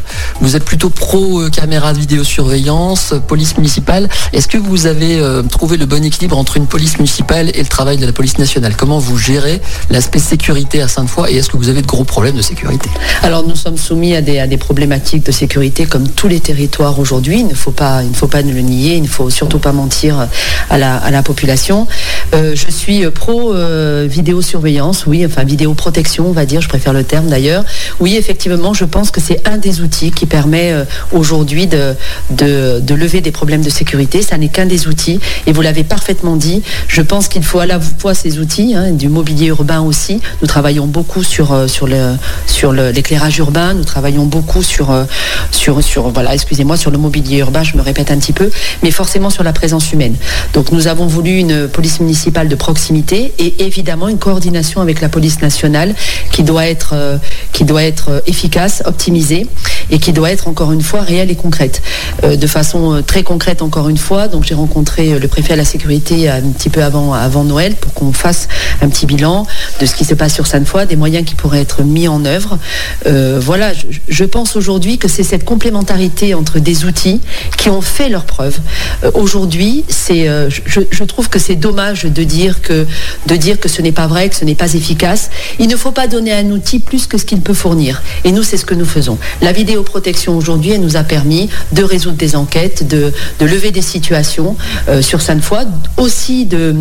vous 0.41 0.57
êtes 0.57 0.65
plutôt 0.65 0.89
pro 0.89 1.49
caméra 1.51 1.93
de 1.93 1.99
vidéosurveillance, 1.99 3.13
police 3.29 3.46
municipale. 3.55 4.09
Est-ce 4.33 4.49
que 4.49 4.59
vous 4.59 4.87
avez 4.87 5.19
euh, 5.19 5.43
trouvé 5.43 5.77
le 5.77 5.87
bon 5.87 6.05
équilibre 6.05 6.37
entre 6.37 6.57
une 6.57 6.67
police 6.67 6.99
municipale 6.99 7.51
et 7.55 7.61
le 7.61 7.69
travail 7.69 7.97
de 7.97 8.07
la 8.07 8.13
police 8.13 8.39
nationale? 8.39 8.75
Comment 8.77 8.99
vous 8.99 9.17
gérez 9.17 9.61
l'aspect 9.91 10.19
sécurité 10.19 10.83
à 10.83 10.89
Sainte-Foy 10.89 11.31
et 11.31 11.37
est-ce 11.37 11.49
que 11.51 11.57
vous 11.57 11.69
avez 11.69 11.83
de 11.83 11.87
gros 11.87 12.05
problèmes 12.05 12.37
de 12.37 12.43
sécurité? 12.43 12.89
Alors 13.23 13.47
nous 13.47 13.55
sommes 13.55 13.77
soumis 13.77 14.15
à 14.17 14.21
des, 14.21 14.57
problématiques 14.57 15.25
de 15.25 15.33
sécurité 15.33 15.87
comme 15.87 16.09
tous 16.09 16.29
les 16.29 16.41
territoires 16.41 16.99
aujourd'hui. 16.99 17.41
Il 17.41 17.47
ne 17.47 17.55
faut 17.55 17.71
pas, 17.71 18.03
il 18.03 18.11
ne 18.11 18.15
faut 18.15 18.27
pas 18.27 18.43
le 18.43 18.61
nier, 18.61 18.97
il 18.97 19.03
ne 19.03 19.09
faut 19.09 19.31
surtout 19.31 19.59
pas 19.59 19.73
mentir 19.73 20.29
à 20.71 20.79
la, 20.79 21.23
population. 21.23 21.87
Euh, 22.35 22.55
je 22.55 22.71
suis 22.71 23.09
pro 23.11 23.55
euh, 23.55 24.07
vidéosurveillance, 24.09 25.07
oui, 25.07 25.25
enfin 25.25 25.45
vidéoprotection, 25.45 26.27
on 26.29 26.33
va 26.33 26.47
dire, 26.47 26.61
je 26.61 26.69
préfère 26.69 26.93
le 26.93 27.05
terme 27.05 27.27
d'ailleurs. 27.27 27.65
Oui, 28.01 28.17
effectivement, 28.17 28.75
je 28.75 28.85
pense 28.85 29.11
que 29.11 29.21
c'est 29.21 29.47
un 29.49 29.59
des 29.59 29.81
outils 29.81 30.11
qui 30.11 30.27
permet 30.27 30.75
aujourd'hui 31.13 31.67
de, 31.67 31.95
de, 32.31 32.81
de 32.81 32.95
lever 32.95 33.21
des 33.21 33.33
problèmes 33.37 33.63
de 33.63 33.69
sécurité. 33.71 34.23
Ça 34.23 34.39
n'est 34.39 34.49
qu'un 34.49 34.65
des 34.65 34.89
outils. 34.89 35.21
Et 35.47 35.53
vous 35.53 35.61
l'avez 35.61 35.85
parfaitement 35.85 36.37
dit. 36.37 36.63
Je 36.89 37.03
pense 37.03 37.29
qu'il 37.29 37.45
faut 37.45 37.59
à 37.59 37.67
la 37.67 37.79
fois 37.79 38.15
ces 38.15 38.39
outils, 38.39 38.75
hein, 38.75 38.93
du 38.93 39.09
mobilier 39.09 39.49
urbain 39.49 39.83
aussi. 39.83 40.21
Nous 40.41 40.49
travaillons 40.49 40.87
beaucoup 40.87 41.23
sur, 41.23 41.53
euh, 41.53 41.69
sur, 41.69 41.87
le, 41.87 42.17
sur 42.47 42.73
l'éclairage 42.73 43.37
urbain. 43.39 43.75
Nous 43.75 43.85
travaillons 43.85 44.25
beaucoup 44.25 44.63
sur, 44.63 44.91
euh, 44.91 45.05
sur, 45.51 45.83
sur 45.85 46.09
voilà, 46.09 46.33
excusez-moi, 46.33 46.79
sur 46.79 46.91
le 46.91 46.97
mobilier 46.97 47.39
urbain. 47.39 47.63
Je 47.63 47.77
me 47.77 47.83
répète 47.83 48.11
un 48.11 48.19
petit 48.19 48.33
peu, 48.33 48.51
mais 48.83 48.91
forcément 48.91 49.29
sur 49.29 49.45
la 49.45 49.53
présence 49.53 49.93
humaine. 49.93 50.17
Donc 50.55 50.73
nous 50.73 50.87
avons 50.87 51.07
voulu 51.07 51.37
une 51.37 51.69
police 51.69 52.01
municipale 52.01 52.49
de 52.49 52.57
proximité 52.57 53.35
et 53.39 53.67
évidemment 53.67 54.09
une 54.09 54.19
coordination 54.19 54.81
avec 54.81 55.03
la 55.03 55.11
police 55.11 55.43
nationale 55.43 55.95
qui 56.33 56.43
doit 56.43 56.67
être, 56.67 56.95
euh, 56.95 57.19
qui 57.53 57.65
doit 57.65 57.85
être 57.85 58.23
efficace, 58.27 58.83
optimisée 58.87 59.47
et 59.91 59.99
qui 59.99 60.13
doit 60.15 60.31
être 60.31 60.49
encore 60.49 60.73
une 60.73 60.83
fois 60.83 61.03
réelle 61.03 61.31
et 61.31 61.37
concrète, 61.37 61.83
de 62.23 62.47
façon 62.47 63.03
très 63.07 63.16
concrète 63.23 63.63
encore 63.63 63.89
une 63.89 63.97
fois. 63.97 64.29
Donc 64.29 64.45
j'ai 64.45 64.55
rencontré 64.55 65.13
euh, 65.13 65.19
le 65.19 65.29
préfet 65.29 65.55
à 65.55 65.57
la 65.57 65.65
sécurité 65.65 66.29
un 66.29 66.41
petit 66.43 66.71
peu 66.71 66.83
avant, 66.83 67.13
avant 67.13 67.45
Noël 67.45 67.75
pour 67.75 67.93
qu'on 67.95 68.13
fasse 68.13 68.49
un 68.83 68.89
petit 68.89 69.07
bilan 69.07 69.47
de 69.81 69.87
ce 69.87 69.95
qui 69.95 70.05
se 70.05 70.15
passe 70.15 70.35
sur 70.35 70.47
Sainte-Foy, 70.47 70.87
des 70.87 70.97
moyens 70.97 71.25
qui 71.25 71.35
pourraient 71.35 71.61
être 71.61 71.83
mis 71.83 72.09
en 72.09 72.25
œuvre. 72.25 72.59
Euh, 73.07 73.41
voilà, 73.43 73.73
je, 74.09 74.25
pense 74.25 74.57
aujourd'hui 74.57 74.99
que 74.99 75.09
c'est 75.09 75.23
cette 75.23 75.45
complémentarité 75.45 76.35
entre 76.35 76.59
des 76.59 76.85
outils 76.85 77.21
qui 77.57 77.71
ont 77.71 77.81
fait 77.81 78.09
leur 78.09 78.25
preuve. 78.25 78.59
Euh, 79.05 79.11
aujourd'hui, 79.15 79.85
c'est, 79.89 80.27
je, 80.27 81.05
trouve 81.05 81.29
que 81.29 81.39
c'est 81.39 81.55
dommage 81.55 82.05
de 82.05 82.25
dire 82.25 82.61
que 82.61 82.87
de 83.27 83.37
dire 83.37 83.61
que 83.61 83.69
ce 83.69 83.83
n'est 83.83 83.93
pas 83.93 84.07
vrai, 84.07 84.29
que 84.29 84.35
ce 84.35 84.45
n'est 84.45 84.55
pas 84.55 84.75
efficace. 84.75 85.31
Il 85.59 85.69
ne 85.69 85.77
faut 85.77 85.93
pas 85.93 86.09
donner 86.09 86.33
un 86.33 86.51
outil 86.51 86.81
plus 86.81 87.07
que 87.07 87.19
ce 87.19 87.25
qu'il 87.25 87.41
peut 87.41 87.55
fournir. 87.55 88.03
Et 88.25 88.33
nous, 88.33 88.43
c'est 88.43 88.57
ce 88.57 88.65
que 88.65 88.75
nous 88.75 88.85
faisons. 88.85 89.19
La 89.41 89.53
vidéoprotection 89.53 90.37
aujourd'hui, 90.37 90.73
elle 90.73 90.81
nous 90.81 90.97
a 90.97 91.05
permis 91.05 91.49
de 91.73 91.83
résoudre 91.83 92.17
des 92.17 92.37
enquêtes, 92.37 92.87
de, 92.87 93.06
de 93.39 93.47
lever 93.47 93.71
des 93.71 93.83
situations 93.83 94.57
euh, 94.89 95.03
sur 95.03 95.21
Sainte-Foy, 95.21 95.67
aussi 95.97 96.47
de, 96.47 96.75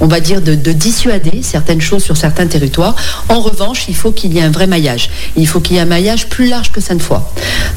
on 0.00 0.06
va 0.06 0.20
dire, 0.20 0.40
de, 0.42 0.54
dissuader 0.54 1.42
certaines 1.42 1.80
choses 1.80 2.04
sur 2.04 2.16
certains 2.16 2.46
territoires. 2.46 2.94
En 3.28 3.40
revanche, 3.40 3.86
il 3.88 3.96
faut 3.96 4.12
qu'il 4.12 4.32
y 4.34 4.38
ait 4.38 4.42
un 4.42 4.50
vrai 4.50 4.66
maillage. 4.66 5.10
Il 5.36 5.46
faut 5.48 5.60
qu'il 5.60 5.76
y 5.76 5.78
ait 5.78 5.82
un 5.82 5.86
maillage 5.86 6.28
plus 6.28 6.48
large 6.48 6.70
que 6.72 6.80
Sainte-Foy. 6.80 7.20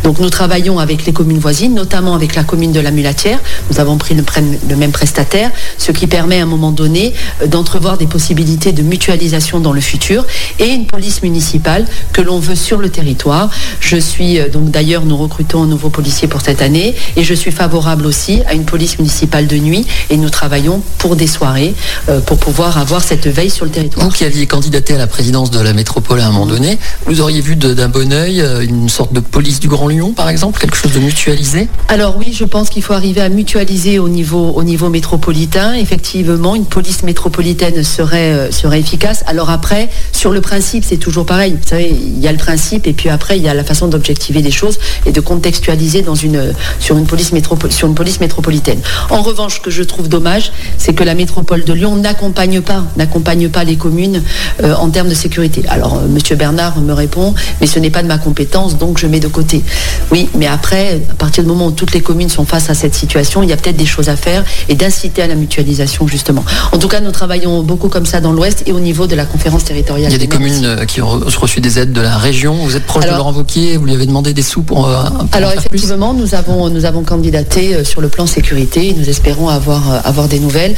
Donc 0.03 0.19
nous 0.19 0.29
travaillons 0.29 0.79
avec 0.79 1.05
les 1.05 1.13
communes 1.13 1.39
voisines, 1.39 1.73
notamment 1.73 2.15
avec 2.15 2.35
la 2.35 2.43
commune 2.43 2.71
de 2.71 2.79
la 2.79 2.91
Mulatière. 2.91 3.39
Nous 3.69 3.79
avons 3.79 3.97
pris 3.97 4.13
le, 4.15 4.23
le 4.69 4.75
même 4.75 4.91
prestataire, 4.91 5.51
ce 5.77 5.91
qui 5.91 6.07
permet 6.07 6.39
à 6.39 6.43
un 6.43 6.47
moment 6.47 6.71
donné 6.71 7.13
euh, 7.41 7.47
d'entrevoir 7.47 7.97
des 7.97 8.07
possibilités 8.07 8.71
de 8.71 8.81
mutualisation 8.81 9.59
dans 9.59 9.73
le 9.73 9.81
futur 9.81 10.25
et 10.59 10.67
une 10.67 10.85
police 10.85 11.23
municipale 11.23 11.85
que 12.13 12.21
l'on 12.21 12.39
veut 12.39 12.55
sur 12.55 12.77
le 12.77 12.89
territoire. 12.89 13.49
Je 13.79 13.97
suis 13.97 14.39
euh, 14.39 14.49
donc 14.49 14.69
d'ailleurs, 14.69 15.05
nous 15.05 15.17
recrutons 15.17 15.63
un 15.63 15.67
nouveau 15.67 15.89
policier 15.89 16.27
pour 16.27 16.41
cette 16.41 16.61
année 16.61 16.95
et 17.15 17.23
je 17.23 17.33
suis 17.33 17.51
favorable 17.51 17.90
aussi 18.05 18.41
à 18.47 18.53
une 18.53 18.65
police 18.65 18.97
municipale 18.97 19.47
de 19.47 19.57
nuit 19.57 19.85
et 20.09 20.17
nous 20.17 20.29
travaillons 20.29 20.81
pour 20.97 21.15
des 21.15 21.27
soirées 21.27 21.73
euh, 22.09 22.19
pour 22.21 22.37
pouvoir 22.37 22.77
avoir 22.77 23.03
cette 23.03 23.27
veille 23.27 23.49
sur 23.49 23.65
le 23.65 23.71
territoire. 23.71 24.05
Vous 24.05 24.11
qui 24.11 24.23
aviez 24.23 24.47
candidaté 24.47 24.93
à 24.93 24.97
la 24.97 25.07
présidence 25.07 25.51
de 25.51 25.59
la 25.59 25.73
métropole 25.73 26.19
à 26.21 26.27
un 26.27 26.31
moment 26.31 26.45
donné, 26.45 26.79
vous 27.05 27.21
auriez 27.21 27.41
vu 27.41 27.55
d'un 27.55 27.89
bon 27.89 28.11
oeil 28.13 28.41
euh, 28.41 28.61
une 28.61 28.89
sorte 28.89 29.13
de 29.13 29.19
police 29.19 29.59
du 29.59 29.67
Grand 29.67 29.87
Lyon, 29.87 30.13
par 30.13 30.29
exemple, 30.29 30.59
quelque 30.59 30.75
chose 30.75 30.93
de 30.93 30.99
mutualisé? 30.99 31.67
Alors 31.87 32.17
oui, 32.17 32.33
je 32.33 32.45
pense 32.45 32.69
qu'il 32.69 32.83
faut 32.83 32.93
arriver 32.93 33.21
à 33.21 33.29
mutualiser 33.29 33.99
au 33.99 34.09
niveau, 34.09 34.51
au 34.55 34.63
niveau 34.63 34.89
métropolitain. 34.89 35.73
Effectivement, 35.73 36.55
une 36.55 36.65
police 36.65 37.03
métropolitaine 37.03 37.83
serait, 37.83 38.31
euh, 38.33 38.51
serait 38.51 38.79
efficace. 38.79 39.23
Alors 39.27 39.49
après, 39.49 39.89
sur 40.11 40.31
le 40.31 40.41
principe, 40.41 40.83
c'est 40.87 40.97
toujours 40.97 41.25
pareil. 41.25 41.53
Vous 41.61 41.67
savez, 41.67 41.89
il 41.89 42.19
y 42.19 42.27
a 42.27 42.31
le 42.31 42.37
principe 42.37 42.87
et 42.87 42.93
puis 42.93 43.09
après, 43.09 43.37
il 43.37 43.43
y 43.43 43.49
a 43.49 43.53
la 43.53 43.63
façon 43.63 43.87
d'objectiver 43.87 44.41
les 44.41 44.51
choses 44.51 44.79
et 45.05 45.11
de 45.11 45.19
contextualiser 45.19 46.01
dans 46.01 46.15
une, 46.15 46.53
sur, 46.79 46.97
une 46.97 47.05
police 47.05 47.31
sur 47.81 47.87
une 47.87 47.95
police 47.95 48.19
métropolitaine. 48.19 48.79
En 49.09 49.23
revanche, 49.23 49.55
ce 49.55 49.59
que 49.59 49.71
je 49.71 49.81
trouve 49.81 50.07
dommage, 50.07 50.51
c'est 50.77 50.93
que 50.93 51.03
la 51.03 51.15
métropole 51.15 51.63
de 51.63 51.73
Lyon 51.73 51.95
n'accompagne 51.95 52.61
pas, 52.61 52.83
n'accompagne 52.95 53.49
pas 53.49 53.63
les 53.63 53.75
communes 53.75 54.21
en 54.63 54.89
termes 54.91 55.09
de 55.09 55.15
sécurité. 55.15 55.63
Alors, 55.67 55.99
Monsieur 56.07 56.35
Bernard 56.35 56.79
me 56.79 56.93
répond, 56.93 57.33
mais 57.59 57.65
ce 57.65 57.79
n'est 57.79 57.89
pas 57.89 58.03
de 58.03 58.07
ma 58.07 58.19
compétence, 58.19 58.77
donc 58.77 58.99
je 58.99 59.07
mets 59.07 59.19
de 59.19 59.27
côté. 59.27 59.63
Oui, 60.11 60.29
mais 60.37 60.45
après, 60.45 61.01
à 61.09 61.15
partir 61.15 61.43
du 61.43 61.49
moment 61.49 61.67
où 61.67 61.71
toutes 61.71 61.93
les 61.93 62.01
communes 62.01 62.29
sont 62.29 62.45
face 62.45 62.69
à 62.69 62.75
cette 62.75 62.93
situation, 62.93 63.41
il 63.41 63.49
y 63.49 63.53
a 63.53 63.57
peut-être 63.57 63.77
des 63.77 63.87
choses 63.87 64.09
à 64.09 64.15
faire 64.15 64.43
et 64.69 64.75
d'inciter 64.75 65.23
à 65.23 65.27
la 65.27 65.33
mutualisation 65.33 66.07
justement. 66.07 66.45
En 66.71 66.77
tout 66.77 66.87
cas, 66.87 66.99
nous 66.99 67.11
travaillons 67.11 67.63
beaucoup 67.63 67.89
comme 67.89 68.05
ça 68.05 68.21
dans 68.21 68.31
l'Ouest 68.31 68.61
et 68.67 68.73
au 68.73 68.79
niveau 68.79 69.07
de 69.07 69.15
la 69.15 69.25
conférence 69.25 69.63
territoriale. 69.63 70.11
Il 70.11 70.13
y 70.13 70.15
a 70.15 70.19
des 70.19 70.27
communes 70.27 70.85
qui 70.85 71.01
ont 71.01 71.19
reçu 71.39 71.61
des 71.61 71.79
aides 71.79 71.93
de 71.93 72.01
la 72.01 72.17
région. 72.17 72.53
Vous 72.63 72.75
êtes 72.75 72.85
proche 72.85 73.05
de 73.05 73.09
Laurent 73.09 73.33
Wauquiez, 73.33 73.77
vous 73.77 73.85
lui 73.85 73.95
avez 73.95 74.05
demandé 74.05 74.33
des 74.33 74.43
sous 74.43 74.61
pour. 74.61 74.87
alors 75.31 75.51
effectivement, 75.53 76.13
nous 76.13 76.35
avons 76.35 76.69
nous 76.69 76.85
avons 76.85 77.03
candidaté 77.03 77.70
sur 77.83 78.01
le 78.01 78.09
plan 78.09 78.27
sécurité. 78.27 78.93
Nous 78.97 79.09
espérons 79.09 79.49
avoir 79.49 80.05
avoir 80.05 80.27
des 80.27 80.39
nouvelles. 80.39 80.75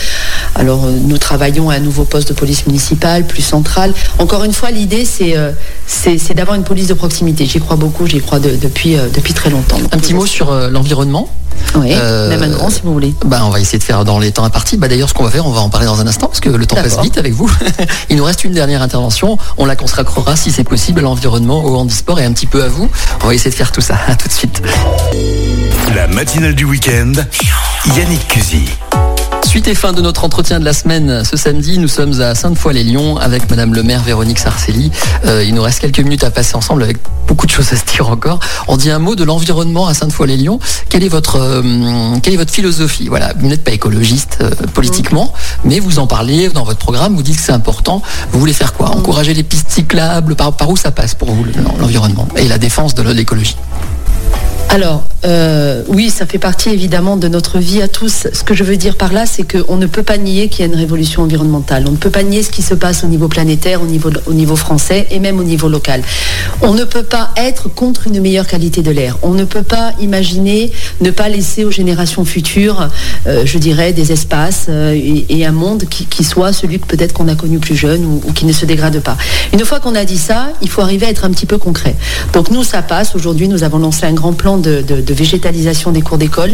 Alors 0.55 0.85
nous 0.85 1.17
travaillons 1.17 1.69
à 1.69 1.75
un 1.75 1.79
nouveau 1.79 2.05
poste 2.05 2.29
de 2.29 2.33
police 2.33 2.67
municipale, 2.67 3.25
plus 3.25 3.41
central. 3.41 3.93
Encore 4.19 4.43
une 4.43 4.53
fois, 4.53 4.71
l'idée 4.71 5.05
c'est 5.05 5.35
c'est 5.87 6.33
d'avoir 6.33 6.55
une 6.55 6.63
police 6.63 6.87
de 6.87 6.93
proximité. 6.93 7.45
J'y 7.45 7.59
crois 7.59 7.75
beaucoup, 7.75 8.07
j'y 8.07 8.21
crois 8.21 8.39
depuis 8.39 8.95
depuis 9.13 9.33
très 9.33 9.49
longtemps. 9.49 9.77
un 9.91 9.97
petit 9.97 10.13
mot 10.13 10.25
sur 10.25 10.51
l'environnement. 10.69 11.29
Oui, 11.75 11.89
même 11.89 12.43
un 12.43 12.49
grand 12.49 12.69
si 12.69 12.81
vous 12.83 12.93
voulez. 12.93 13.13
Bah, 13.25 13.41
on 13.45 13.49
va 13.49 13.59
essayer 13.59 13.79
de 13.79 13.83
faire 13.83 14.05
dans 14.05 14.19
les 14.19 14.31
temps 14.31 14.43
impartis. 14.43 14.77
Bah, 14.77 14.87
D'ailleurs, 14.87 15.09
ce 15.09 15.13
qu'on 15.13 15.23
va 15.23 15.31
faire, 15.31 15.45
on 15.47 15.51
va 15.51 15.61
en 15.61 15.69
parler 15.69 15.87
dans 15.87 15.99
un 15.99 16.07
instant 16.07 16.27
parce 16.27 16.39
que 16.39 16.49
le 16.49 16.65
temps 16.65 16.75
passe 16.75 16.99
vite 17.01 17.17
avec 17.17 17.33
vous. 17.33 17.49
Il 18.09 18.17
nous 18.17 18.23
reste 18.23 18.43
une 18.43 18.53
dernière 18.53 18.81
intervention. 18.81 19.37
On 19.57 19.65
la 19.65 19.75
consacrera, 19.75 20.35
si 20.35 20.51
c'est 20.51 20.63
possible, 20.63 20.99
à 20.99 21.03
l'environnement, 21.03 21.63
au 21.63 21.75
handisport 21.75 22.19
et 22.19 22.25
un 22.25 22.33
petit 22.33 22.47
peu 22.47 22.63
à 22.63 22.67
vous. 22.67 22.89
On 23.23 23.27
va 23.27 23.33
essayer 23.33 23.51
de 23.51 23.55
faire 23.55 23.71
tout 23.71 23.81
ça. 23.81 23.95
À 24.07 24.15
tout 24.15 24.27
de 24.27 24.33
suite. 24.33 24.61
La 25.95 26.07
matinale 26.07 26.55
du 26.55 26.65
week-end, 26.65 27.13
Yannick 27.95 28.27
Cusy. 28.27 28.65
Suite 29.53 29.67
et 29.67 29.75
fin 29.75 29.93
de 29.93 30.01
notre 30.01 30.23
entretien 30.23 30.59
de 30.59 30.65
la 30.65 30.73
semaine 30.73 31.23
ce 31.23 31.37
samedi, 31.37 31.77
nous 31.77 31.87
sommes 31.87 32.19
à 32.21 32.33
Sainte-Foy-les-Lyons 32.33 33.17
avec 33.17 33.51
Madame 33.51 33.75
le 33.75 33.83
maire 33.83 34.01
Véronique 34.01 34.39
Sarcelli. 34.39 34.91
Euh, 35.25 35.43
il 35.43 35.53
nous 35.53 35.61
reste 35.61 35.77
quelques 35.77 35.99
minutes 35.99 36.23
à 36.23 36.31
passer 36.31 36.55
ensemble 36.55 36.81
avec 36.81 36.97
beaucoup 37.27 37.45
de 37.45 37.51
choses 37.51 37.71
à 37.71 37.75
se 37.75 37.85
dire 37.85 38.09
encore. 38.09 38.39
On 38.67 38.77
dit 38.77 38.89
un 38.89 38.97
mot 38.97 39.13
de 39.13 39.23
l'environnement 39.23 39.85
à 39.85 39.93
Sainte-Foy-les-Lyons. 39.93 40.57
Quelle 40.89 41.03
est 41.03 41.07
votre 41.07 41.35
euh, 41.35 42.15
quelle 42.23 42.33
est 42.33 42.37
votre 42.37 42.51
philosophie? 42.51 43.09
Voilà, 43.09 43.31
vous 43.37 43.45
n'êtes 43.45 43.63
pas 43.63 43.73
écologiste 43.73 44.39
euh, 44.41 44.49
politiquement, 44.73 45.31
mais 45.63 45.79
vous 45.79 45.99
en 45.99 46.07
parlez 46.07 46.49
dans 46.49 46.63
votre 46.63 46.79
programme. 46.79 47.15
Vous 47.15 47.21
dites 47.21 47.35
que 47.35 47.43
c'est 47.43 47.51
important. 47.51 48.01
Vous 48.31 48.39
voulez 48.39 48.53
faire 48.53 48.73
quoi? 48.73 48.89
Encourager 48.89 49.35
les 49.35 49.43
pistes 49.43 49.69
cyclables? 49.69 50.33
Par, 50.33 50.53
par 50.53 50.71
où 50.71 50.77
ça 50.77 50.89
passe 50.89 51.13
pour 51.13 51.31
vous 51.31 51.45
l'environnement 51.79 52.27
et 52.37 52.47
la 52.47 52.57
défense 52.57 52.95
de 52.95 53.03
l'écologie? 53.03 53.55
Alors, 54.73 55.03
euh, 55.23 55.83
oui, 55.88 56.09
ça 56.09 56.25
fait 56.25 56.39
partie 56.39 56.69
évidemment 56.69 57.15
de 57.15 57.27
notre 57.27 57.59
vie 57.59 57.83
à 57.83 57.88
tous. 57.88 58.27
Ce 58.33 58.43
que 58.43 58.55
je 58.55 58.63
veux 58.63 58.75
dire 58.75 58.97
par 58.97 59.13
là, 59.13 59.27
c'est 59.27 59.43
qu'on 59.43 59.77
ne 59.77 59.86
peut 59.86 60.01
pas 60.01 60.17
nier 60.17 60.49
qu'il 60.49 60.62
y 60.62 60.63
a 60.63 60.65
une 60.65 60.75
révolution 60.75 61.21
environnementale. 61.21 61.86
On 61.88 61.91
ne 61.91 61.97
peut 61.97 62.09
pas 62.09 62.23
nier 62.23 62.41
ce 62.41 62.49
qui 62.49 62.63
se 62.63 62.73
passe 62.73 63.03
au 63.03 63.07
niveau 63.07 63.27
planétaire, 63.27 63.83
au 63.83 63.86
niveau, 63.86 64.09
au 64.25 64.33
niveau 64.33 64.55
français 64.55 65.05
et 65.12 65.19
même 65.19 65.39
au 65.39 65.43
niveau 65.43 65.69
local. 65.69 66.01
On 66.63 66.73
ne 66.73 66.86
peut 66.86 67.03
pas 67.03 67.29
être 67.38 67.69
contre 67.69 68.07
une 68.07 68.19
meilleure 68.19 68.47
qualité 68.47 68.81
de 68.81 68.89
l'air. 68.89 69.19
On 69.21 69.36
ne 69.36 69.43
peut 69.43 69.62
pas 69.62 69.93
imaginer 70.01 70.71
ne 71.01 71.12
pas 71.12 71.29
laisser 71.29 71.65
aux 71.65 71.71
générations 71.71 72.25
futures, 72.25 72.89
euh, 73.27 73.43
je 73.45 73.59
dirais, 73.59 73.93
des 73.93 74.12
espaces 74.12 74.65
euh, 74.69 74.99
et, 75.29 75.45
un 75.45 75.51
monde 75.51 75.83
qui, 75.88 76.23
soit 76.23 76.51
celui 76.51 76.79
que 76.79 76.88
peut-être 76.88 77.13
qu'on 77.13 77.27
a 77.27 77.36
connu 77.36 77.59
plus 77.59 77.75
jeune 77.75 78.05
ou, 78.05 78.31
qui 78.31 78.45
ne 78.45 78.53
se 78.53 78.65
dégrade 78.65 78.99
pas. 79.01 79.17
Une 79.53 79.63
fois 79.65 79.79
qu'on 79.79 79.93
a 79.93 80.03
dit 80.03 80.17
ça, 80.17 80.47
il 80.63 80.69
faut 80.69 80.81
arriver 80.81 81.05
à 81.05 81.09
être 81.09 81.25
un 81.25 81.29
petit 81.29 81.45
peu 81.45 81.59
concret. 81.59 81.95
Donc 82.33 82.49
nous, 82.49 82.63
ça 82.63 82.81
passe. 82.81 83.13
Aujourd'hui, 83.13 83.47
nous 83.47 83.63
avons 83.63 83.77
lancé 83.77 84.05
un 84.07 84.13
grand 84.13 84.33
plan 84.33 84.62
de, 84.63 85.13
végétalisation 85.13 85.91
des 85.91 86.02
cours 86.02 86.17
d'école. 86.17 86.54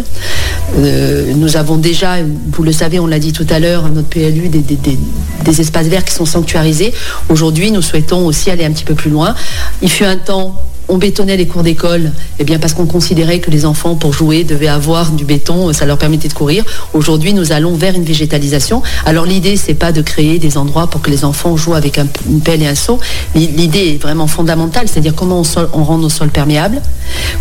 Euh, 0.77 1.33
nous 1.35 1.57
avons 1.57 1.77
déjà, 1.77 2.17
vous 2.51 2.63
le 2.63 2.71
savez, 2.71 2.99
on 2.99 3.07
l'a 3.07 3.19
dit 3.19 3.33
tout 3.33 3.47
à 3.49 3.59
l'heure, 3.59 3.85
à 3.85 3.89
notre 3.89 4.09
PLU, 4.09 4.49
des, 4.49 4.59
des, 4.59 5.61
espaces 5.61 5.87
verts 5.87 6.05
qui 6.05 6.13
sont 6.13 6.25
sanctuarisés. 6.25 6.93
Aujourd'hui, 7.29 7.71
nous 7.71 7.81
souhaitons 7.81 8.25
aussi 8.25 8.51
aller 8.51 8.65
un 8.65 8.71
petit 8.71 8.83
peu 8.83 8.95
plus 8.95 9.09
loin. 9.09 9.35
Il 9.81 9.89
fut 9.89 10.05
un 10.05 10.17
temps 10.17 10.61
on 10.89 10.97
bétonnait 10.97 11.37
les 11.37 11.47
cours 11.47 11.63
d'école, 11.63 12.11
eh 12.39 12.43
bien 12.43 12.57
parce 12.59 12.73
qu'on 12.73 12.87
considérait 12.87 13.39
que 13.39 13.51
les 13.51 13.65
enfants 13.65 13.95
pour 13.95 14.11
jouer 14.11 14.43
devaient 14.43 14.67
avoir 14.67 15.11
du 15.11 15.23
béton, 15.23 15.71
ça 15.71 15.85
leur 15.85 15.97
permettait 15.97 16.27
de 16.27 16.33
courir. 16.33 16.65
Aujourd'hui, 16.93 17.33
nous 17.33 17.51
allons 17.51 17.75
vers 17.75 17.95
une 17.95 18.03
végétalisation. 18.03 18.81
Alors 19.05 19.25
l'idée, 19.25 19.55
c'est 19.55 19.75
pas 19.75 19.91
de 19.91 20.01
créer 20.01 20.39
des 20.39 20.57
endroits 20.57 20.87
pour 20.87 21.01
que 21.01 21.11
les 21.11 21.23
enfants 21.23 21.55
jouent 21.55 21.75
avec 21.75 21.99
une 22.27 22.41
pelle 22.41 22.63
et 22.63 22.67
un 22.67 22.75
seau. 22.75 22.99
L'idée 23.35 23.93
est 23.93 24.01
vraiment 24.01 24.27
fondamentale, 24.27 24.87
c'est-à-dire 24.87 25.13
comment 25.15 25.43
on, 25.73 25.83
rend 25.83 25.99
nos 25.99 26.09
sols 26.09 26.29
perméables, 26.29 26.81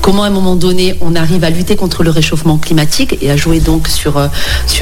comment 0.02 0.24
à 0.24 0.26
un 0.26 0.30
moment 0.30 0.54
donné 0.54 0.96
on 1.00 1.14
arrive 1.14 1.42
à 1.44 1.50
lutter 1.50 1.74
contre 1.74 2.02
le 2.02 2.10
réchauffement 2.10 2.58
climatique 2.58 3.16
et 3.22 3.30
à 3.30 3.36
jouer 3.36 3.60
donc 3.60 3.88
euh, 4.06 4.28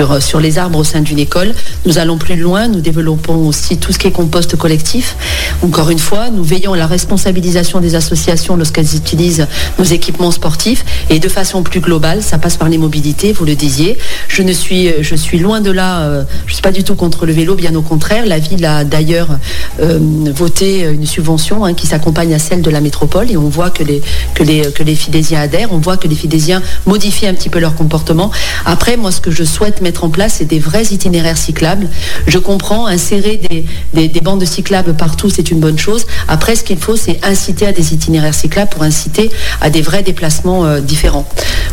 euh, 0.00 0.20
sur 0.20 0.40
les 0.40 0.58
arbres 0.58 0.80
au 0.80 0.84
sein 0.84 1.00
d'une 1.00 1.20
école. 1.20 1.54
Nous 1.84 1.98
allons 1.98 2.18
plus 2.18 2.36
loin, 2.36 2.66
nous 2.66 2.80
développons 2.80 3.46
aussi 3.46 3.76
tout 3.78 3.92
ce 3.92 3.98
qui 3.98 4.08
est 4.08 4.12
compost 4.12 4.56
collectif. 4.56 5.16
Encore 5.62 5.90
une 5.90 5.98
fois, 6.00 6.30
nous 6.30 6.42
veillons 6.42 6.72
à 6.72 6.76
la 6.76 6.86
responsabilisation 6.86 7.80
des 7.80 7.94
associations 7.94 8.55
lorsqu'elles 8.56 8.94
utilisent 8.96 9.46
nos 9.78 9.84
équipements 9.84 10.30
sportifs. 10.30 10.84
Et 11.10 11.18
de 11.18 11.28
façon 11.28 11.62
plus 11.62 11.80
globale, 11.80 12.22
ça 12.22 12.38
passe 12.38 12.56
par 12.56 12.68
les 12.68 12.78
mobilités, 12.78 13.32
vous 13.32 13.44
le 13.44 13.54
disiez. 13.54 13.98
Je 14.28 14.42
ne 14.42 14.52
suis, 14.52 14.90
je 15.00 15.14
suis 15.14 15.38
loin 15.38 15.60
de 15.60 15.70
là, 15.70 16.00
euh, 16.00 16.24
je 16.46 16.50
ne 16.50 16.54
suis 16.54 16.62
pas 16.62 16.72
du 16.72 16.84
tout 16.84 16.94
contre 16.94 17.26
le 17.26 17.32
vélo, 17.32 17.54
bien 17.54 17.74
au 17.74 17.82
contraire. 17.82 18.26
La 18.26 18.38
ville 18.38 18.64
a 18.64 18.84
d'ailleurs 18.84 19.38
euh, 19.80 19.98
voté 20.34 20.80
une 20.80 21.06
subvention 21.06 21.64
hein, 21.64 21.74
qui 21.74 21.86
s'accompagne 21.86 22.34
à 22.34 22.38
celle 22.38 22.62
de 22.62 22.70
la 22.70 22.80
métropole 22.80 23.30
et 23.30 23.36
on 23.36 23.48
voit 23.48 23.70
que 23.70 23.82
les, 23.82 24.02
que, 24.34 24.42
les, 24.42 24.72
que 24.72 24.82
les 24.82 24.94
Fidésiens 24.94 25.40
adhèrent, 25.40 25.72
on 25.72 25.78
voit 25.78 25.96
que 25.96 26.08
les 26.08 26.14
Fidésiens 26.14 26.62
modifient 26.86 27.26
un 27.26 27.34
petit 27.34 27.48
peu 27.48 27.58
leur 27.58 27.74
comportement. 27.74 28.30
Après, 28.64 28.96
moi, 28.96 29.12
ce 29.12 29.20
que 29.20 29.30
je 29.30 29.44
souhaite 29.44 29.80
mettre 29.80 30.04
en 30.04 30.10
place, 30.10 30.36
c'est 30.38 30.44
des 30.44 30.58
vrais 30.58 30.84
itinéraires 30.84 31.38
cyclables. 31.38 31.88
Je 32.26 32.38
comprends, 32.38 32.86
insérer 32.86 33.40
des, 33.92 34.08
des 34.08 34.20
bandes 34.20 34.44
cyclables 34.44 34.94
partout, 34.94 35.30
c'est 35.30 35.50
une 35.50 35.60
bonne 35.60 35.78
chose. 35.78 36.06
Après, 36.28 36.56
ce 36.56 36.64
qu'il 36.64 36.78
faut, 36.78 36.96
c'est 36.96 37.24
inciter 37.24 37.66
à 37.66 37.72
des 37.72 37.94
itinéraires 37.94 38.34
cyclables 38.34 38.45
pour 38.66 38.82
inciter 38.82 39.30
à 39.60 39.70
des 39.70 39.82
vrais 39.82 40.02
déplacements 40.02 40.64
euh, 40.64 40.80
différents. 40.80 41.28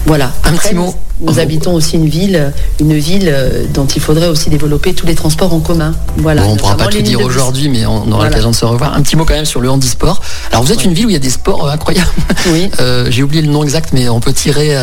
Voilà. 0.06 0.32
Un 0.44 0.54
petit 0.54 0.76
mot. 0.76 0.96
Nous, 1.24 1.40
habitons 1.40 1.74
aussi 1.74 1.96
une 1.96 2.08
ville, 2.08 2.52
une 2.80 2.94
ville 2.94 3.30
euh, 3.32 3.66
dont 3.74 3.86
il 3.86 4.02
faudrait 4.02 4.28
aussi 4.28 4.50
développer 4.50 4.94
tous 4.94 5.06
les 5.06 5.16
transports 5.16 5.54
en 5.54 5.60
commun. 5.60 5.94
Voilà. 6.18 6.44
on 6.44 6.54
ne 6.54 6.60
pourra 6.60 6.78
pas 6.78 6.88
tout 6.88 7.02
dire 7.02 7.22
aujourd'hui, 7.22 7.70
mais 7.70 7.86
on 7.86 8.12
aura 8.12 8.28
l'occasion 8.28 8.52
de 8.52 8.56
se 8.56 8.66
revoir. 8.66 8.94
Un 8.94 9.02
petit 9.02 9.16
mot 9.16 9.26
quand 9.26 9.34
même 9.34 9.46
sur 9.46 9.62
le 9.62 9.70
handisport. 9.70 10.22
Alors 10.52 10.64
vous 10.64 10.72
êtes 10.72 10.84
une 10.84 10.94
ville 10.94 11.08
où 11.08 11.10
il 11.10 11.14
y 11.14 11.18
a 11.18 11.20
des 11.20 11.30
sports 11.30 11.66
euh, 11.68 11.72
incroyables. 11.72 12.08
Oui. 12.48 12.70
J'ai 13.10 13.24
oublié 13.24 13.42
le 13.42 13.52
nom 13.52 13.64
exact, 13.64 13.92
mais 13.94 14.10
on 14.10 14.20
peut 14.20 14.34
tirer. 14.34 14.76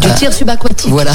du 0.00 0.08
tir 0.14 0.32
subaquatique. 0.32 0.90
Voilà. 0.90 1.12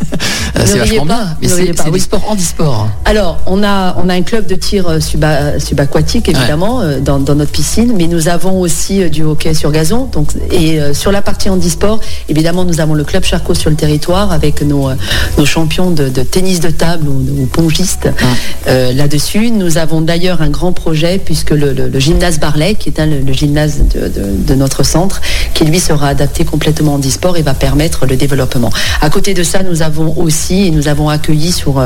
c'est 0.64 0.78
vachement 0.78 1.04
bien, 1.04 1.36
mais 1.40 1.48
c'est 1.48 1.90
des 1.90 1.98
sports 1.98 2.24
handisport. 2.28 2.88
Alors, 3.04 3.38
on 3.46 3.62
a, 3.62 3.96
on 4.02 4.08
a 4.08 4.14
un 4.14 4.22
club 4.22 4.46
de 4.46 4.54
tir 4.54 4.98
subaquatique, 5.00 6.28
évidemment, 6.28 6.82
dans, 7.00 7.18
dans, 7.18 7.34
notre 7.34 7.52
piscine, 7.52 7.92
mais 7.96 8.06
nous 8.06 8.28
avons 8.28 8.60
aussi 8.60 9.08
du 9.10 9.22
hockey 9.22 9.54
sur 9.54 9.70
gazon. 9.70 10.08
Donc, 10.12 10.30
et 10.50 10.80
euh, 10.80 10.94
sur 10.94 11.12
la 11.12 11.22
partie 11.22 11.48
handisport, 11.48 12.00
évidemment, 12.28 12.64
nous 12.64 12.80
avons 12.80 12.94
le 12.94 13.04
club 13.04 13.24
Charcot 13.24 13.54
sur 13.54 13.70
le 13.70 13.76
territoire 13.76 14.09
avec 14.18 14.62
nos, 14.62 14.88
euh, 14.88 14.94
nos 15.38 15.46
champions 15.46 15.90
de, 15.90 16.08
tennis 16.22 16.60
de 16.60 16.70
table 16.70 17.08
ou, 17.08 17.46
pongistes 17.46 18.08
ah. 18.20 18.24
euh, 18.68 18.92
là-dessus. 18.92 19.50
Nous 19.50 19.78
avons 19.78 20.00
d'ailleurs 20.00 20.42
un 20.42 20.50
grand 20.50 20.72
projet 20.72 21.18
puisque 21.18 21.50
le, 21.50 21.98
gymnase 21.98 22.38
Barlet, 22.38 22.74
qui 22.74 22.88
est 22.88 23.06
le, 23.06 23.32
gymnase 23.32 23.82
de, 23.94 24.54
notre 24.54 24.82
centre, 24.82 25.20
qui 25.54 25.64
lui 25.64 25.80
sera 25.80 26.08
adapté 26.08 26.44
complètement 26.44 26.94
handisport 26.94 27.36
et 27.36 27.42
va 27.42 27.54
permettre 27.54 28.06
le 28.06 28.16
développement. 28.16 28.70
À 29.00 29.10
côté 29.10 29.34
de 29.34 29.42
ça, 29.42 29.62
nous 29.62 29.82
avons 29.82 30.16
aussi, 30.18 30.66
et 30.66 30.70
nous 30.70 30.88
avons 30.88 31.08
accueilli 31.08 31.52
sur, 31.52 31.82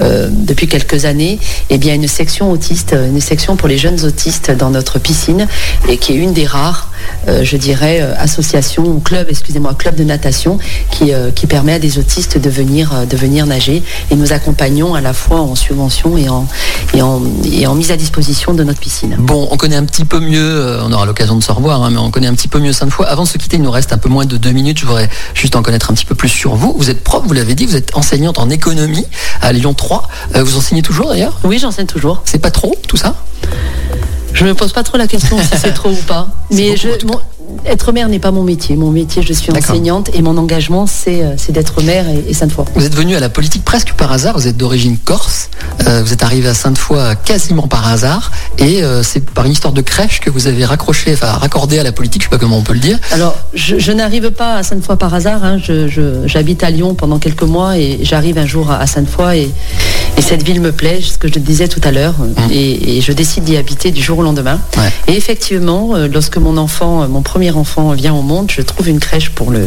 depuis 0.00 0.66
quelques 0.66 1.04
années, 1.04 1.38
eh 1.70 1.78
bien, 1.78 1.94
une 1.94 2.08
section 2.08 2.50
autiste, 2.50 2.94
une 2.94 3.20
section 3.20 3.56
pour 3.56 3.68
les 3.68 3.78
jeunes 3.78 4.04
autistes 4.04 4.50
dans 4.50 4.70
notre 4.70 4.98
piscine 4.98 5.46
et 5.88 5.96
qui 5.96 6.12
est 6.12 6.16
une 6.16 6.32
des 6.32 6.46
rares 6.46 6.90
euh, 7.28 7.44
je 7.44 7.56
dirais, 7.56 8.00
euh, 8.00 8.14
association 8.16 8.84
ou 8.84 9.00
club, 9.00 9.26
excusez-moi, 9.28 9.74
club 9.74 9.94
de 9.94 10.04
natation 10.04 10.58
qui, 10.90 11.12
euh, 11.12 11.30
qui 11.30 11.46
permet 11.50 11.74
à 11.74 11.78
des 11.80 11.98
autistes 11.98 12.38
de 12.38 12.48
venir, 12.48 13.06
de 13.06 13.16
venir 13.16 13.44
nager. 13.44 13.82
Et 14.10 14.16
nous 14.16 14.32
accompagnons 14.32 14.94
à 14.94 15.00
la 15.00 15.12
fois 15.12 15.40
en 15.40 15.54
subvention 15.56 16.16
et 16.16 16.28
en, 16.28 16.46
et 16.94 17.02
en, 17.02 17.20
et 17.44 17.66
en 17.66 17.74
mise 17.74 17.90
à 17.90 17.96
disposition 17.96 18.54
de 18.54 18.62
notre 18.64 18.78
piscine. 18.78 19.16
Bon, 19.18 19.48
on 19.50 19.56
connaît 19.56 19.76
un 19.76 19.84
petit 19.84 20.04
peu 20.04 20.20
mieux, 20.20 20.78
on 20.82 20.92
aura 20.92 21.04
l'occasion 21.04 21.36
de 21.36 21.42
se 21.42 21.50
revoir, 21.50 21.82
hein, 21.82 21.90
mais 21.90 21.98
on 21.98 22.10
connaît 22.10 22.28
un 22.28 22.34
petit 22.34 22.48
peu 22.48 22.60
mieux 22.60 22.72
Sainte-Foy. 22.72 23.04
Avant 23.06 23.24
de 23.24 23.28
se 23.28 23.36
quitter, 23.36 23.56
il 23.56 23.62
nous 23.62 23.70
reste 23.70 23.92
un 23.92 23.98
peu 23.98 24.08
moins 24.08 24.24
de 24.24 24.36
deux 24.36 24.52
minutes. 24.52 24.78
Je 24.78 24.86
voudrais 24.86 25.10
juste 25.34 25.56
en 25.56 25.62
connaître 25.62 25.90
un 25.90 25.94
petit 25.94 26.06
peu 26.06 26.14
plus 26.14 26.28
sur 26.28 26.54
vous. 26.54 26.74
Vous 26.78 26.88
êtes 26.88 27.02
prof, 27.02 27.24
vous 27.26 27.34
l'avez 27.34 27.56
dit, 27.56 27.66
vous 27.66 27.76
êtes 27.76 27.96
enseignante 27.96 28.38
en 28.38 28.48
économie 28.48 29.06
à 29.42 29.52
Lyon 29.52 29.74
3. 29.74 30.08
vous 30.36 30.56
enseignez 30.56 30.82
toujours 30.82 31.08
d'ailleurs? 31.08 31.40
Oui, 31.42 31.58
j'enseigne 31.58 31.86
toujours. 31.86 32.22
C'est 32.24 32.38
pas 32.38 32.52
trop 32.52 32.76
tout 32.86 32.96
ça? 32.96 33.16
Je 34.32 34.44
ne 34.44 34.50
me 34.50 34.54
pose 34.54 34.72
pas 34.72 34.82
trop 34.82 34.96
la 34.96 35.06
question 35.06 35.36
si 35.38 35.58
c'est 35.60 35.74
trop 35.74 35.90
ou 35.90 36.02
pas. 36.06 36.28
Mais 36.50 36.76
je, 36.76 36.88
être 37.66 37.92
mère 37.92 38.08
n'est 38.08 38.18
pas 38.18 38.30
mon 38.30 38.42
métier. 38.42 38.76
Mon 38.76 38.90
métier, 38.90 39.22
je 39.22 39.32
suis 39.32 39.52
enseignante 39.52 40.10
et 40.14 40.22
mon 40.22 40.36
engagement, 40.36 40.86
c'est 40.86 41.22
euh, 41.22 41.36
d'être 41.50 41.82
mère 41.82 42.06
et, 42.08 42.32
Sainte-Foy. 42.32 42.64
Vous 42.74 42.86
êtes 42.86 42.94
venue 42.94 43.16
à 43.16 43.20
la 43.20 43.28
politique 43.28 43.64
presque 43.64 43.92
par 43.94 44.12
hasard. 44.12 44.36
Vous 44.36 44.46
êtes 44.46 44.56
d'origine 44.56 44.96
corse. 44.96 45.50
Euh, 45.86 46.02
vous 46.04 46.12
êtes 46.12 46.22
arrivée 46.22 46.48
à 46.48 46.54
Sainte-Foy 46.54 47.16
quasiment 47.24 47.66
par 47.66 47.88
hasard. 47.88 48.30
Et 48.58 48.82
euh, 48.82 49.02
c'est 49.02 49.24
par 49.24 49.46
une 49.46 49.52
histoire 49.52 49.72
de 49.72 49.80
crèche 49.80 50.20
que 50.20 50.30
vous 50.30 50.46
avez 50.46 50.64
raccroché, 50.64 51.12
enfin 51.12 51.32
raccordé 51.32 51.78
à 51.78 51.82
la 51.82 51.92
politique. 51.92 52.22
Je 52.22 52.28
ne 52.28 52.30
sais 52.30 52.36
pas 52.36 52.40
comment 52.40 52.58
on 52.58 52.62
peut 52.62 52.74
le 52.74 52.80
dire. 52.80 52.98
Alors, 53.12 53.36
je, 53.54 53.92
n'arrive 53.92 54.30
pas 54.30 54.56
à 54.56 54.62
Sainte-Foy 54.62 54.96
par 54.96 55.12
hasard. 55.14 55.44
Hein. 55.44 55.58
J'habite 56.26 56.62
à 56.62 56.70
Lyon 56.70 56.94
pendant 56.94 57.18
quelques 57.18 57.42
mois 57.42 57.78
et 57.78 58.00
j'arrive 58.02 58.38
un 58.38 58.46
jour 58.46 58.70
à, 58.70 58.86
Sainte-Foy. 58.86 59.38
Et, 59.38 59.50
Et 60.16 60.22
cette 60.22 60.42
ville 60.42 60.60
me 60.60 60.70
plaît, 60.70 61.00
ce 61.00 61.16
que 61.16 61.28
je 61.28 61.38
disais 61.38 61.66
tout 61.66 61.80
à 61.82 61.90
l'heure, 61.92 62.14
et, 62.52 62.98
et 62.98 63.00
je 63.00 63.12
décide 63.12 63.44
d'y 63.44 63.56
habiter 63.56 63.90
du 63.90 64.02
jour 64.02 64.18
au 64.18 64.22
lendemain. 64.22 64.60
Ouais. 64.76 64.92
Et 65.08 65.16
effectivement, 65.16 65.94
euh, 65.94 66.08
lorsque 66.12 66.36
mon 66.36 66.58
enfant, 66.58 67.02
euh, 67.02 67.08
mon 67.08 67.22
premier 67.22 67.50
enfant 67.52 67.92
vient 67.92 68.12
au 68.12 68.20
monde, 68.20 68.50
je 68.54 68.60
trouve 68.60 68.88
une 68.88 69.00
crèche 69.00 69.30
pour 69.30 69.50
le, 69.50 69.66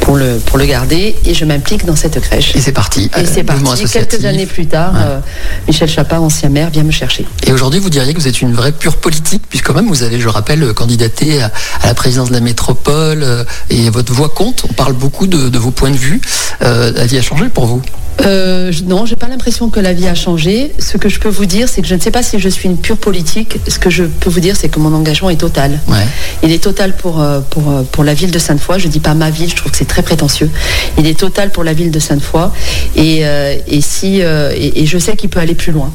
pour 0.00 0.16
le, 0.16 0.38
pour 0.44 0.58
le 0.58 0.64
garder 0.66 1.14
et 1.24 1.34
je 1.34 1.44
m'implique 1.44 1.86
dans 1.86 1.94
cette 1.94 2.20
crèche. 2.20 2.56
Et 2.56 2.60
c'est 2.60 2.72
parti. 2.72 3.10
Et 3.16 3.20
Euh, 3.20 3.24
c'est 3.32 3.48
mouvement 3.48 3.70
parti. 3.70 3.84
Quelques 3.84 4.24
années 4.24 4.46
plus 4.46 4.66
tard, 4.66 4.92
Ouais. 4.92 5.00
euh, 5.04 5.18
Michel 5.68 5.88
Chapin, 5.88 6.18
ancien 6.18 6.48
maire, 6.48 6.70
vient 6.70 6.82
me 6.82 6.90
chercher. 6.90 7.24
Et 7.46 7.52
aujourd'hui, 7.52 7.78
vous 7.78 7.90
diriez 7.90 8.12
que 8.12 8.18
vous 8.20 8.28
êtes 8.28 8.40
une 8.42 8.52
vraie 8.54 8.72
pure 8.72 8.96
politique, 8.96 9.42
puisque 9.48 9.66
quand 9.68 9.74
même 9.74 9.88
vous 9.88 10.02
avez, 10.02 10.18
je 10.18 10.28
rappelle, 10.28 10.64
euh, 10.64 10.72
candidaté 10.72 11.40
à, 11.42 11.52
à 11.82 11.86
la 11.86 11.94
présidence 11.94 12.28
de 12.30 12.34
la 12.34 12.40
métropole, 12.40 13.22
euh, 13.22 13.44
et 13.70 13.88
votre 13.90 14.12
voix 14.12 14.30
compte. 14.30 14.64
On 14.68 14.72
parle 14.72 14.94
beaucoup 14.94 15.28
de, 15.28 15.48
de 15.48 15.58
vos 15.58 15.70
points 15.70 15.90
de 15.90 15.96
vue. 15.96 16.20
Euh, 16.62 16.90
la 16.92 17.06
vie 17.06 17.18
a 17.18 17.22
changé 17.22 17.48
pour 17.48 17.66
vous? 17.66 17.82
Euh, 18.22 18.70
je- 18.70 18.82
non, 18.84 19.06
j'ai 19.06 19.16
pas 19.16 19.28
l'impression 19.28 19.49
que 19.50 19.80
la 19.80 19.92
vie 19.92 20.06
a 20.06 20.14
changé. 20.14 20.72
Ce 20.78 20.96
que 20.96 21.08
je 21.08 21.18
peux 21.18 21.28
vous 21.28 21.46
dire, 21.46 21.68
c'est 21.68 21.82
que 21.82 21.88
je 21.88 21.94
ne 21.94 22.00
sais 22.00 22.10
pas 22.10 22.22
si 22.22 22.38
je 22.38 22.48
suis 22.48 22.68
une 22.68 22.76
pure 22.76 22.96
politique. 22.96 23.58
Ce 23.68 23.78
que 23.78 23.90
je 23.90 24.04
peux 24.04 24.30
vous 24.30 24.40
dire, 24.40 24.56
c'est 24.56 24.68
que 24.68 24.78
mon 24.78 24.94
engagement 24.94 25.28
est 25.30 25.36
total. 25.36 25.78
Ouais. 25.88 25.96
Il 26.42 26.52
est 26.52 26.62
total 26.62 26.96
pour, 26.96 27.20
euh, 27.20 27.40
pour, 27.50 27.70
euh, 27.70 27.82
pour 27.82 28.04
la 28.04 28.14
ville 28.14 28.30
de 28.30 28.38
Sainte-Foy. 28.38 28.78
Je 28.78 28.88
dis 28.88 29.00
pas 29.00 29.14
ma 29.14 29.30
ville, 29.30 29.50
je 29.50 29.56
trouve 29.56 29.72
que 29.72 29.78
c'est 29.78 29.88
très 29.88 30.02
prétentieux. 30.02 30.50
Il 30.98 31.06
est 31.06 31.18
total 31.18 31.50
pour 31.50 31.64
la 31.64 31.72
ville 31.72 31.90
de 31.90 31.98
Sainte-Foy. 31.98 32.50
Et, 32.96 33.26
euh, 33.26 33.56
et, 33.66 33.80
si, 33.80 34.22
euh, 34.22 34.52
et, 34.54 34.82
et 34.82 34.86
je 34.86 34.98
sais 34.98 35.16
qu'il 35.16 35.28
peut 35.28 35.40
aller 35.40 35.54
plus 35.54 35.72
loin. 35.72 35.90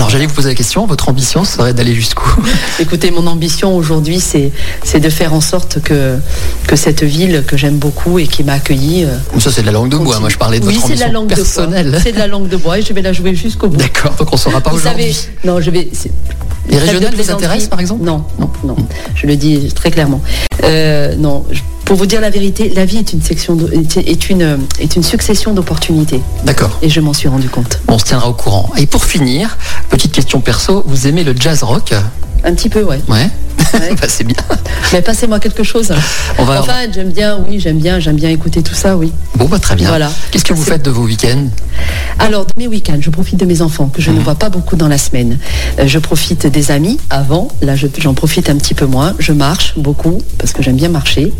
Alors 0.00 0.08
j'allais 0.08 0.24
vous 0.24 0.32
poser 0.32 0.48
la 0.48 0.54
question, 0.54 0.86
votre 0.86 1.10
ambition 1.10 1.44
serait 1.44 1.74
d'aller 1.74 1.94
jusqu'où? 1.94 2.24
Écoutez, 2.78 3.10
mon 3.10 3.26
ambition 3.26 3.76
aujourd'hui, 3.76 4.18
c'est 4.18 4.50
c'est 4.82 4.98
de 4.98 5.10
faire 5.10 5.34
en 5.34 5.42
sorte 5.42 5.78
que, 5.82 6.16
que 6.66 6.74
cette 6.74 7.02
ville 7.04 7.44
que 7.46 7.58
j'aime 7.58 7.76
beaucoup 7.76 8.18
et 8.18 8.26
qui 8.26 8.42
m'a 8.42 8.54
accueilli. 8.54 9.04
euh, 9.04 9.18
Ça 9.38 9.50
c'est 9.50 9.60
de 9.60 9.66
la 9.66 9.72
langue 9.72 9.90
de 9.90 9.96
bois, 9.98 10.06
continue. 10.06 10.20
moi 10.22 10.28
je 10.30 10.38
parlais 10.38 10.58
de 10.58 10.66
oui, 10.66 10.72
votre 10.76 10.86
c'est 10.86 10.94
de 10.94 11.02
ambition 11.02 11.06
la 11.06 11.12
langue 11.12 11.28
de 11.28 11.34
personnelle. 11.34 12.00
C'est 12.02 12.12
de 12.12 12.18
la 12.18 12.28
langue 12.28 12.48
de 12.48 12.56
bois 12.56 12.78
et 12.78 12.82
je 12.82 12.94
vais 12.94 13.02
la 13.02 13.12
jouer 13.12 13.34
jusqu'au 13.34 13.68
bout. 13.68 13.76
D'accord, 13.76 14.12
donc 14.12 14.28
on 14.32 14.36
ne 14.36 14.40
saura 14.40 14.62
pas 14.62 14.70
Vous 14.70 14.78
aujourd'hui. 14.78 15.12
savez, 15.12 15.28
non, 15.44 15.60
je 15.60 15.70
vais. 15.70 15.90
c'est- 15.92 16.10
Les 16.70 16.76
de 16.76 16.80
régionales 16.80 17.14
vous 17.14 17.30
intéressent 17.30 17.68
par 17.68 17.80
exemple? 17.80 18.02
Non, 18.02 18.24
Non. 18.38 18.50
non. 18.64 18.76
Je 19.14 19.26
le 19.26 19.36
dis 19.36 19.70
très 19.74 19.90
clairement. 19.90 20.22
Euh, 20.64 21.14
non. 21.16 21.44
je- 21.50 21.60
Pour 21.84 21.96
vous 21.98 22.06
dire 22.06 22.20
la 22.20 22.30
vérité, 22.30 22.70
la 22.72 22.84
vie 22.84 22.98
est 22.98 23.12
une 23.12 23.20
section, 23.20 23.56
de- 23.56 23.68
est 23.72 24.30
une, 24.30 24.58
est 24.78 24.94
une 24.94 25.02
succession 25.02 25.52
d'opportunités. 25.54 26.20
D'accord. 26.44 26.78
Et 26.82 26.88
je 26.88 27.00
m'en 27.00 27.12
suis 27.12 27.26
rendu 27.26 27.48
compte. 27.48 27.80
On 27.88 27.98
se 27.98 28.04
tiendra 28.04 28.28
au 28.28 28.32
courant. 28.32 28.70
Et 28.78 28.86
pour 28.86 29.04
finir, 29.04 29.58
petite 29.90 30.12
question 30.12 30.40
perso, 30.40 30.82
vous 30.86 31.06
aimez 31.06 31.24
le 31.24 31.34
jazz 31.38 31.62
rock? 31.62 31.92
Un 32.44 32.54
petit 32.54 32.68
peu, 32.68 32.82
ouais. 32.82 33.00
Ouais. 33.08 33.28
Ouais. 33.74 33.94
Bah, 34.00 34.06
c'est 34.08 34.24
bien. 34.24 34.36
Mais 34.92 35.02
passez-moi 35.02 35.38
quelque 35.40 35.62
chose. 35.62 35.92
On 36.38 36.44
va- 36.44 36.60
Enfin, 36.60 36.72
j'aime 36.92 37.10
bien, 37.10 37.38
oui, 37.48 37.60
j'aime 37.60 37.78
bien, 37.78 37.98
j'aime 38.00 38.16
bien 38.16 38.30
écouter 38.30 38.62
tout 38.62 38.74
ça, 38.74 38.96
oui. 38.96 39.12
Bon, 39.36 39.46
bah, 39.46 39.58
très 39.58 39.74
bien. 39.76 39.88
Voilà. 39.88 40.10
Qu'est-ce 40.30 40.44
que 40.44 40.52
vous 40.54 40.62
faites 40.62 40.82
de 40.84 40.90
vos 40.90 41.02
week-ends? 41.04 41.46
Alors, 42.18 42.44
de 42.46 42.52
mes 42.56 42.66
week-ends, 42.66 42.98
je 43.00 43.10
profite 43.10 43.38
de 43.38 43.44
mes 43.46 43.62
enfants, 43.62 43.86
que 43.92 44.00
je 44.02 44.10
ne 44.10 44.20
vois 44.20 44.34
pas 44.34 44.48
beaucoup 44.50 44.76
dans 44.76 44.88
la 44.88 44.98
semaine. 44.98 45.38
Euh, 45.78 45.86
je 45.86 45.98
profite 45.98 46.46
des 46.46 46.70
amis 46.70 46.98
avant, 47.10 47.48
là 47.62 47.76
je- 47.76 47.86
j'en 47.98 48.14
profite 48.14 48.50
un 48.50 48.56
petit 48.56 48.74
peu 48.74 48.86
moins. 48.86 49.14
Je 49.18 49.32
marche 49.32 49.74
beaucoup, 49.76 50.18
parce 50.38 50.52
que 50.52 50.62
j'aime 50.62 50.76
bien 50.76 50.88
marcher. 50.88 51.32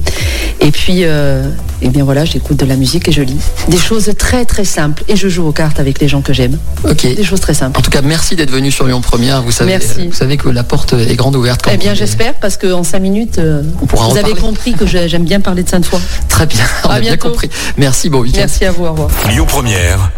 Et 0.60 0.70
puis, 0.70 1.00
euh, 1.04 1.48
eh 1.82 1.88
bien 1.88 2.04
voilà, 2.04 2.24
j'écoute 2.24 2.56
de 2.58 2.66
la 2.66 2.76
musique 2.76 3.08
et 3.08 3.12
je 3.12 3.22
lis. 3.22 3.40
Des 3.68 3.78
choses 3.78 4.10
très 4.18 4.44
très 4.44 4.64
simples. 4.64 5.04
Et 5.08 5.16
je 5.16 5.28
joue 5.28 5.46
aux 5.46 5.52
cartes 5.52 5.80
avec 5.80 6.00
les 6.00 6.08
gens 6.08 6.20
que 6.20 6.32
j'aime. 6.32 6.58
Ok. 6.88 7.02
Des 7.02 7.24
choses 7.24 7.40
très 7.40 7.54
simples. 7.54 7.78
En 7.78 7.82
tout 7.82 7.90
cas, 7.90 8.02
merci 8.02 8.36
d'être 8.36 8.50
venu 8.50 8.70
sur 8.70 8.86
Lyon 8.86 9.00
Première. 9.00 9.42
Vous 9.42 9.50
savez, 9.52 9.72
Merci. 9.72 10.06
vous 10.08 10.12
savez 10.14 10.36
que 10.36 10.48
la 10.48 10.62
porte 10.64 10.92
est 10.94 11.16
grande 11.16 11.36
ouverte. 11.36 11.62
quand 11.62 11.70
Eh 11.72 11.76
bien, 11.76 11.92
vous- 11.92 11.98
j'espère, 12.10 12.34
parce 12.34 12.56
qu'en 12.56 12.82
cinq 12.82 13.00
minutes, 13.00 13.38
euh, 13.38 13.62
On 13.80 13.86
pourra 13.86 14.06
en 14.06 14.10
vous 14.10 14.18
avez 14.18 14.34
compris 14.34 14.74
que 14.74 14.86
j'aime 14.86 15.24
bien 15.24 15.40
parler 15.40 15.62
de 15.62 15.68
Sainte-Foy. 15.68 16.00
Très 16.28 16.46
bien. 16.46 16.64
On 16.84 16.88
À 16.88 16.94
a 16.94 17.00
bien 17.00 17.16
compris. 17.16 17.48
Merci. 17.76 18.10
Bon 18.10 18.20
week-end. 18.20 18.40
Merci 18.40 18.64
à 18.64 18.72
vous, 18.72 18.84
au 18.84 18.90
revoir. 18.90 19.10
Lyon 19.28 19.46
Première, 19.46 20.10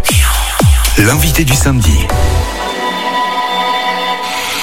l'invité 0.98 1.44
du 1.44 1.54
samedi. 1.54 1.96